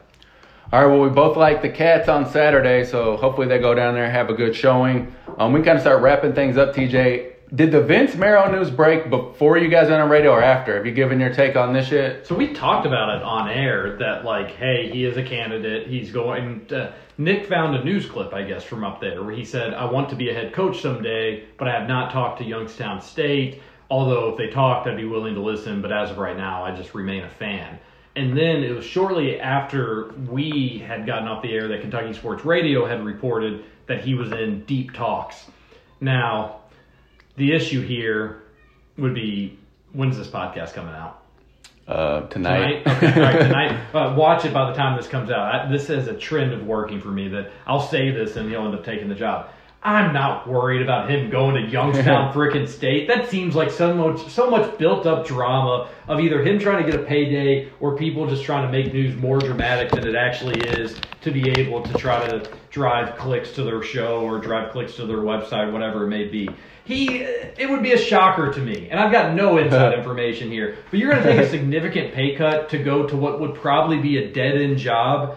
[0.72, 3.94] All right, well, we both like the Cats on Saturday, so hopefully they go down
[3.94, 5.14] there have a good showing.
[5.38, 9.08] Um, we kind of start wrapping things up, TJ did the Vince Marrow news break
[9.08, 10.76] before you guys went on radio or after?
[10.76, 12.26] Have you given your take on this yet?
[12.26, 15.86] So we talked about it on air that like, hey, he is a candidate.
[15.86, 16.66] He's going.
[16.66, 19.90] To, Nick found a news clip, I guess, from up there where he said, "I
[19.90, 23.62] want to be a head coach someday, but I have not talked to Youngstown State.
[23.88, 25.80] Although if they talked, I'd be willing to listen.
[25.82, 27.78] But as of right now, I just remain a fan."
[28.16, 32.46] And then it was shortly after we had gotten off the air that Kentucky Sports
[32.46, 35.46] Radio had reported that he was in deep talks.
[36.00, 36.60] Now,
[37.36, 38.42] the issue here
[38.98, 39.58] would be
[39.92, 41.22] when's this podcast coming out?
[41.86, 42.82] Uh, tonight.
[42.82, 42.96] Tonight.
[42.96, 43.14] Okay.
[43.14, 43.94] All right, tonight.
[43.94, 45.54] Uh, watch it by the time this comes out.
[45.54, 48.64] I, this is a trend of working for me that I'll say this and he'll
[48.66, 49.50] end up taking the job.
[49.86, 53.06] I'm not worried about him going to Youngstown frickin' State.
[53.06, 56.90] That seems like so much so much built up drama of either him trying to
[56.90, 60.58] get a payday or people just trying to make news more dramatic than it actually
[60.70, 64.96] is to be able to try to drive clicks to their show or drive clicks
[64.96, 66.48] to their website, whatever it may be
[66.84, 67.28] he uh,
[67.58, 71.00] it would be a shocker to me and i've got no inside information here but
[71.00, 74.18] you're going to take a significant pay cut to go to what would probably be
[74.18, 75.36] a dead-end job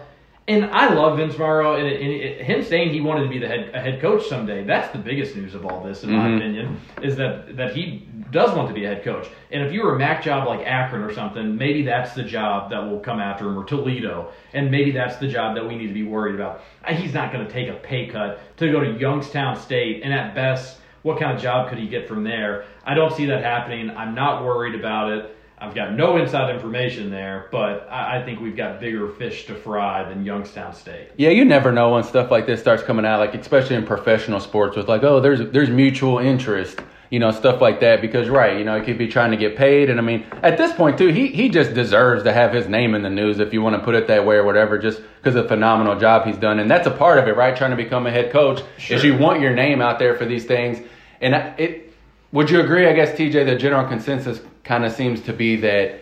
[0.50, 3.70] and i love vince Marrow and, and, him saying he wanted to be the head,
[3.72, 6.18] a head coach someday that's the biggest news of all this in mm-hmm.
[6.18, 9.72] my opinion is that that he does want to be a head coach and if
[9.72, 13.00] you were a mac job like akron or something maybe that's the job that will
[13.00, 16.04] come after him or toledo and maybe that's the job that we need to be
[16.04, 20.02] worried about he's not going to take a pay cut to go to youngstown state
[20.02, 22.64] and at best what kind of job could he get from there?
[22.84, 23.90] I don't see that happening.
[23.90, 25.36] I'm not worried about it.
[25.60, 29.54] I've got no inside information there, but I, I, think we've got bigger fish to
[29.54, 31.10] fry than Youngstown State.
[31.16, 34.40] Yeah, you never know when stuff like this starts coming out, like especially in professional
[34.40, 36.80] sports, with like, oh, there's there's mutual interest,
[37.10, 38.00] you know, stuff like that.
[38.00, 40.56] Because right, you know, he could be trying to get paid, and I mean, at
[40.56, 43.52] this point too, he he just deserves to have his name in the news, if
[43.52, 46.26] you want to put it that way or whatever, just because of the phenomenal job
[46.26, 47.54] he's done, and that's a part of it, right?
[47.54, 48.96] Trying to become a head coach sure.
[48.96, 50.80] is you want your name out there for these things
[51.20, 51.92] and it
[52.32, 52.86] would you agree?
[52.86, 56.00] I guess TJ, the general consensus kind of seems to be that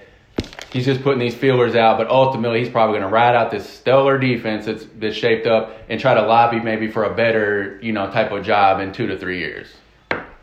[0.70, 3.68] he's just putting these feelers out, but ultimately he's probably going to ride out this
[3.68, 7.92] stellar defense that's that's shaped up and try to lobby maybe for a better you
[7.92, 9.68] know type of job in two to three years.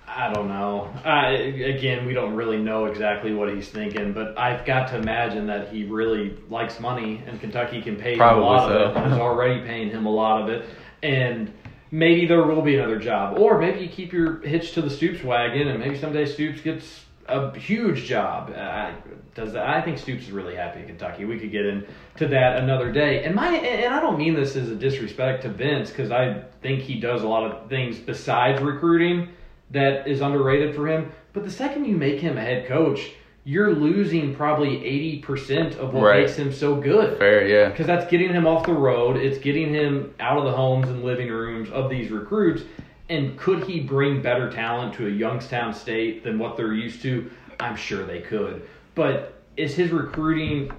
[0.08, 0.94] I don't know.
[1.04, 5.46] I, again, we don't really know exactly what he's thinking, but I've got to imagine
[5.48, 8.78] that he really likes money, and Kentucky can pay Probably him a lot so.
[8.78, 10.70] of it, and is already paying him a lot of it,
[11.04, 11.54] and
[11.92, 13.38] maybe there will be another job.
[13.38, 17.05] Or maybe you keep your hitch to the Stoops wagon, and maybe someday Stoops gets
[17.28, 18.52] a huge job.
[18.56, 18.92] Uh,
[19.34, 19.68] does that?
[19.68, 21.26] I think Stoops is really happy in Kentucky.
[21.26, 23.24] We could get into that another day.
[23.24, 26.82] And my and I don't mean this as a disrespect to Vince because I think
[26.82, 29.30] he does a lot of things besides recruiting
[29.72, 31.12] that is underrated for him.
[31.34, 33.12] But the second you make him a head coach
[33.48, 34.78] you're losing probably
[35.22, 36.22] 80% of what right.
[36.22, 37.20] makes him so good.
[37.20, 37.70] Fair, yeah.
[37.70, 39.18] Because that's getting him off the road.
[39.18, 42.64] It's getting him out of the homes and living rooms of these recruits.
[43.10, 47.30] And could he bring better talent to a Youngstown state than what they're used to?
[47.60, 48.68] I'm sure they could.
[48.96, 50.72] But is his recruiting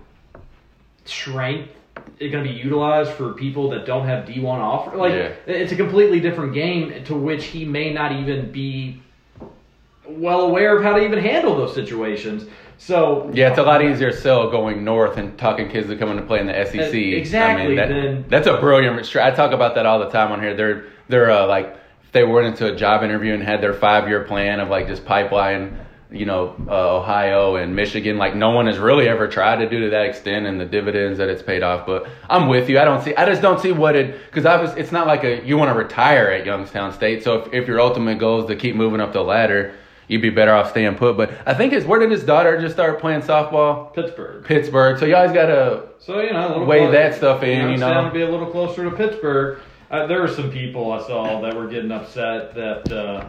[1.05, 1.71] strength
[2.19, 4.97] going to be utilized for people that don't have D1 offer?
[4.97, 5.33] Like, yeah.
[5.47, 9.01] it's a completely different game to which he may not even be
[10.05, 12.47] well aware of how to even handle those situations.
[12.79, 16.17] So yeah, it's a lot easier sell going north and talking kids that come in
[16.17, 16.95] to play in the SEC.
[16.95, 17.65] Exactly.
[17.65, 19.17] I mean, that, then, that's a brilliant.
[19.17, 20.55] I talk about that all the time on here.
[20.55, 21.77] They're they're uh, like
[22.17, 25.05] they went into a job interview and had their five year plan of like just
[25.05, 25.81] pipeline.
[26.09, 29.81] You know, uh, Ohio and Michigan, like no one has really ever tried to do
[29.81, 31.85] to that extent, and the dividends that it's paid off.
[31.85, 32.79] But I'm with you.
[32.79, 33.15] I don't see.
[33.17, 35.77] I just don't see what it because obviously it's not like a you want to
[35.77, 37.25] retire at Youngstown State.
[37.25, 39.75] So if, if your ultimate goal is to keep moving up the ladder,
[40.07, 41.17] you'd be better off staying put.
[41.17, 43.93] But I think it's where did his daughter just start playing softball?
[43.93, 44.45] Pittsburgh.
[44.45, 44.99] Pittsburgh.
[44.99, 47.69] So you always got to so you know weigh that stuff in.
[47.69, 49.59] You know, to be a little closer to Pittsburgh.
[49.91, 53.29] Uh, there were some people I saw that were getting upset that uh,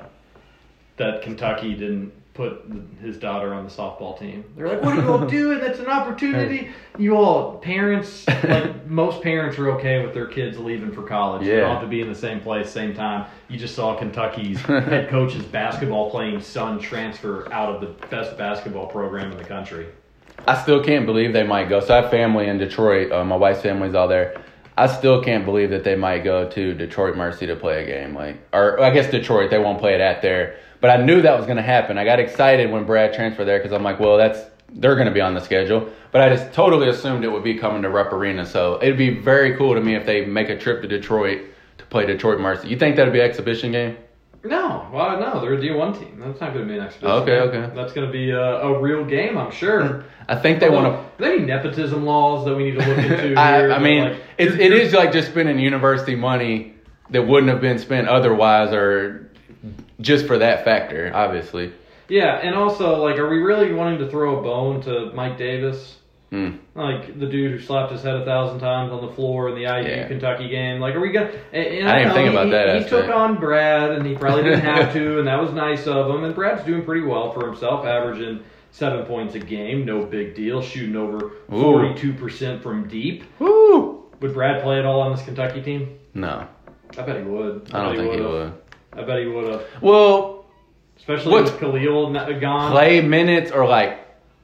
[0.97, 2.63] that Kentucky didn't put
[3.01, 4.43] his daughter on the softball team.
[4.55, 5.59] They're like, "What are you all doing?
[5.59, 10.91] That's an opportunity." You all parents, like most parents, are okay with their kids leaving
[10.91, 11.45] for college.
[11.45, 11.55] Yeah.
[11.55, 13.29] They don't have to be in the same place, same time.
[13.49, 18.87] You just saw Kentucky's head coach's basketball playing son transfer out of the best basketball
[18.87, 19.87] program in the country.
[20.47, 21.79] I still can't believe they might go.
[21.79, 23.11] So I have family in Detroit.
[23.11, 24.41] Uh, my wife's family's all there.
[24.77, 28.13] I still can't believe that they might go to Detroit Mercy to play a game.
[28.13, 31.37] Like, or I guess Detroit, they won't play it at there but I knew that
[31.37, 31.97] was going to happen.
[31.97, 34.39] I got excited when Brad transferred there because I'm like, well, that's
[34.73, 35.89] they're going to be on the schedule.
[36.11, 38.45] But I just totally assumed it would be coming to Rupp Arena.
[38.45, 41.41] So it'd be very cool to me if they make a trip to Detroit
[41.77, 42.67] to play Detroit Mercy.
[42.67, 43.97] You think that'd be an exhibition game?
[44.43, 46.19] No, well, no, they're a D1 team.
[46.19, 47.11] That's not going to be an exhibition.
[47.11, 47.63] Okay, game.
[47.63, 47.75] okay.
[47.75, 49.85] That's going to be a, a, real game, I'm sure.
[49.85, 50.07] Hmm.
[50.27, 50.91] I think they want to.
[50.91, 53.35] Are there any nepotism laws that we need to look into?
[53.39, 56.75] I, I mean, like, it, it is like just spending university money
[57.09, 59.31] that wouldn't have been spent otherwise, or
[60.01, 61.73] just for that factor, obviously.
[62.09, 65.97] Yeah, and also like, are we really wanting to throw a bone to Mike Davis?
[66.31, 66.59] Mm.
[66.75, 69.61] Like the dude who slapped his head a thousand times on the floor in the
[69.61, 70.07] IU yeah.
[70.07, 70.81] Kentucky game.
[70.81, 71.31] Like, are we gonna?
[71.53, 72.83] And, I, didn't think he, about that.
[72.83, 76.09] He, took on Brad, and he probably didn't have to, and that was nice of
[76.09, 76.25] him.
[76.25, 79.85] And Brad's doing pretty well for himself, averaging seven points a game.
[79.85, 80.61] No big deal.
[80.61, 83.23] Shooting over forty-two percent from deep.
[83.39, 84.03] Woo!
[84.19, 85.97] Would Brad play at all on this Kentucky team?
[86.13, 86.45] No.
[86.97, 87.69] I bet he would.
[87.73, 88.53] I, I don't think he, he would.
[88.93, 89.63] I bet he would have.
[89.81, 90.45] Well,
[90.97, 92.71] especially with Khalil gone.
[92.71, 93.99] Play minutes or like,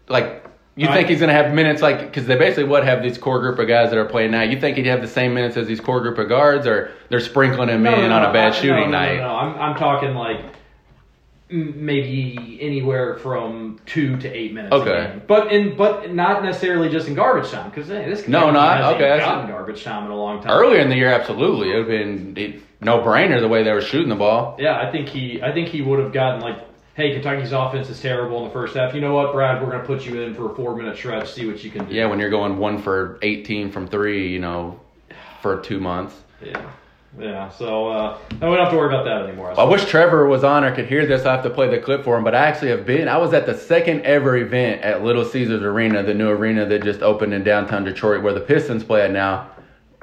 [0.08, 0.43] like
[0.76, 3.60] you think he's gonna have minutes like because they basically would have these core group
[3.60, 4.42] of guys that are playing now.
[4.42, 7.20] You think he'd have the same minutes as these core group of guards, or they're
[7.20, 9.18] sprinkling him no, in no, on a bad I, shooting no, night?
[9.18, 10.40] No, no, I'm I'm talking like
[11.50, 14.74] maybe anywhere from two to eight minutes.
[14.74, 18.96] Okay, but in but not necessarily just in garbage time because hey, this no, not
[18.96, 19.20] okay.
[19.20, 20.52] Gotten garbage time in a long time.
[20.52, 23.82] Earlier in the year, absolutely, it would have been no brainer the way they were
[23.82, 24.58] shooting the ball.
[24.60, 26.58] Yeah, I think he I think he would have gotten like,
[26.94, 28.94] hey, Kentucky's offense is terrible in the first half.
[28.94, 29.62] You know what, Brad?
[29.62, 31.86] We're going to put you in for a four minute stretch, see what you can
[31.86, 31.94] do.
[31.94, 34.80] Yeah, when you're going one for eighteen from three, you know,
[35.42, 36.16] for two months.
[36.42, 36.72] Yeah.
[37.20, 39.52] Yeah, so uh, we don't have to worry about that anymore.
[39.52, 41.28] I, I wish Trevor was on or could hear this.
[41.28, 43.08] I have to play the clip for him, but I actually have been.
[43.08, 46.84] I was at the second ever event at Little Caesars Arena, the new arena that
[46.84, 49.52] just opened in downtown Detroit, where the Pistons play at now.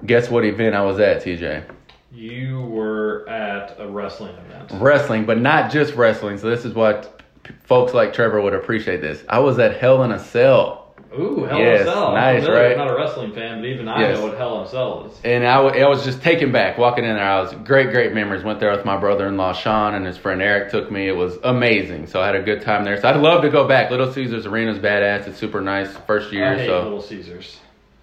[0.07, 1.65] Guess what event I was at, TJ?
[2.13, 2.90] You were
[3.29, 4.71] at a wrestling event.
[4.75, 6.39] Wrestling, but not just wrestling.
[6.39, 7.23] So this is what
[7.65, 9.01] folks like Trevor would appreciate.
[9.01, 9.23] This.
[9.29, 10.79] I was at Hell in a Cell.
[11.19, 12.13] Ooh, Hell yes, in a Cell.
[12.13, 12.73] Nice, right?
[12.73, 14.19] I'm not a wrestling fan, but even I yes.
[14.19, 15.21] know what Hell in a Cell is.
[15.25, 17.25] And I, w- I was just taken back walking in there.
[17.25, 18.45] I was great, great memories.
[18.45, 21.09] Went there with my brother-in-law Sean and his friend Eric took me.
[21.09, 22.07] It was amazing.
[22.07, 23.01] So I had a good time there.
[23.01, 23.91] So I'd love to go back.
[23.91, 25.27] Little Caesars Arena's badass.
[25.27, 25.91] It's super nice.
[26.07, 26.53] First year.
[26.53, 27.59] I hate so Little Caesars.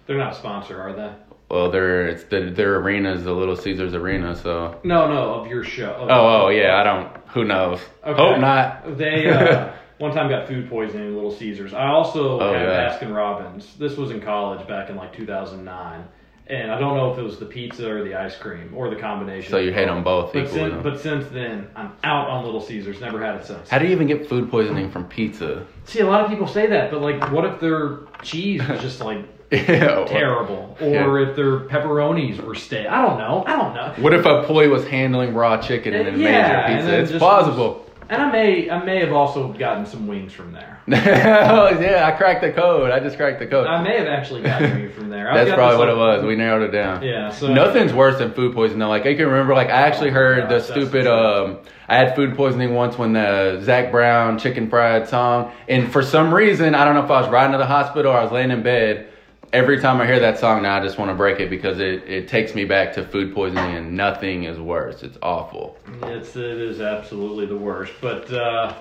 [0.06, 1.10] They're not a sponsor, are they?
[1.50, 4.78] Well, their it's the, their arena is the Little Caesars Arena, so.
[4.84, 5.92] No, no, of your show.
[5.92, 6.76] Of oh, oh, yeah.
[6.76, 7.16] I don't.
[7.28, 7.80] Who knows?
[8.04, 8.20] Okay.
[8.20, 8.98] Hope not.
[8.98, 11.72] They uh, one time got food poisoning at Little Caesars.
[11.72, 12.98] I also oh, had yeah.
[12.98, 13.76] Baskin Robbins.
[13.78, 16.04] This was in college back in like 2009.
[16.50, 18.96] And I don't know if it was the pizza or the ice cream or the
[18.96, 19.50] combination.
[19.50, 20.70] So you hate them both but equally.
[20.70, 23.00] Since, but since then, I'm out on Little Caesars.
[23.00, 23.68] Never had it since.
[23.68, 25.66] How do you even get food poisoning from pizza?
[25.84, 29.00] See, a lot of people say that, but like, what if their cheese was just
[29.00, 31.28] like yeah, terrible, or yeah.
[31.28, 32.90] if their pepperonis were stale.
[32.90, 33.44] I don't know.
[33.46, 33.94] I don't know.
[34.02, 37.14] What if a boy was handling raw chicken and then yeah, made your pizza?
[37.14, 37.88] It's plausible.
[38.10, 40.80] And I may, I may have also gotten some wings from there.
[40.88, 40.92] oh,
[41.80, 42.90] yeah, I cracked the code.
[42.90, 43.66] I just cracked the code.
[43.66, 45.30] I may have actually gotten you from there.
[45.34, 46.24] That's probably what it was.
[46.24, 47.02] We narrowed it down.
[47.02, 47.30] Yeah.
[47.30, 48.78] So nothing's worse than food poisoning.
[48.78, 48.88] Though.
[48.88, 51.06] Like I can remember, like I actually oh heard gosh, the stupid.
[51.06, 56.02] Um, I had food poisoning once when the Zac Brown chicken fried song, and for
[56.02, 58.32] some reason, I don't know if I was riding to the hospital or I was
[58.32, 59.10] laying in bed
[59.52, 62.04] every time I hear that song now, I just want to break it because it,
[62.08, 65.02] it takes me back to food poisoning, and nothing is worse.
[65.02, 65.78] It's awful.
[66.04, 67.92] It's it is absolutely the worst.
[68.00, 68.74] But uh,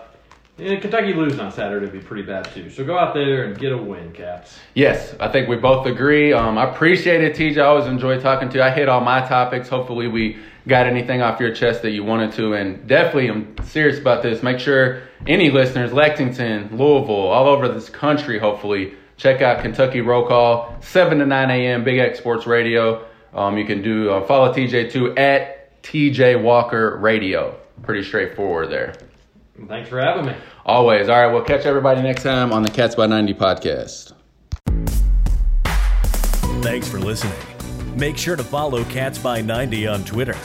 [0.58, 2.70] Kentucky losing on Saturday would be pretty bad too.
[2.70, 4.58] So go out there and get a win, Cats.
[4.74, 6.34] Yes, I think we both agree.
[6.34, 7.58] Um, I appreciate it, TJ.
[7.58, 8.64] I always enjoy talking to you.
[8.64, 9.70] I hit all my topics.
[9.70, 10.38] Hopefully, we
[10.68, 12.54] got anything off your chest that you wanted to.
[12.54, 14.44] And definitely, I'm serious about this.
[14.44, 20.28] Make sure any listeners, Lexington, Louisville, all over this country, hopefully Check out Kentucky Roll
[20.28, 23.06] Call, 7 to 9 a.m., Big X Sports Radio.
[23.34, 27.60] Um, you can do uh, follow TJ too at TJ Walker Radio.
[27.82, 28.94] Pretty straightforward there.
[29.68, 30.36] Thanks for having me.
[30.66, 31.10] Always.
[31.10, 34.14] All right, we'll catch everybody next time on the Cats by 90 podcast.
[36.64, 37.38] Thanks for listening.
[37.96, 40.36] Make sure to follow Cats by 90 on Twitter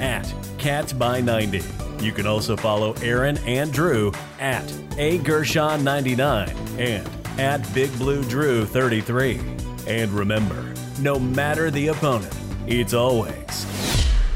[0.00, 1.62] at Cats by 90.
[2.00, 8.22] You can also follow Aaron and Drew at A Gershon 99 and at Big Blue
[8.24, 9.40] Drew 33.
[9.86, 12.34] And remember, no matter the opponent,
[12.66, 13.66] it's always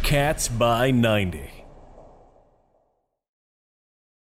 [0.03, 1.54] Cats by 90.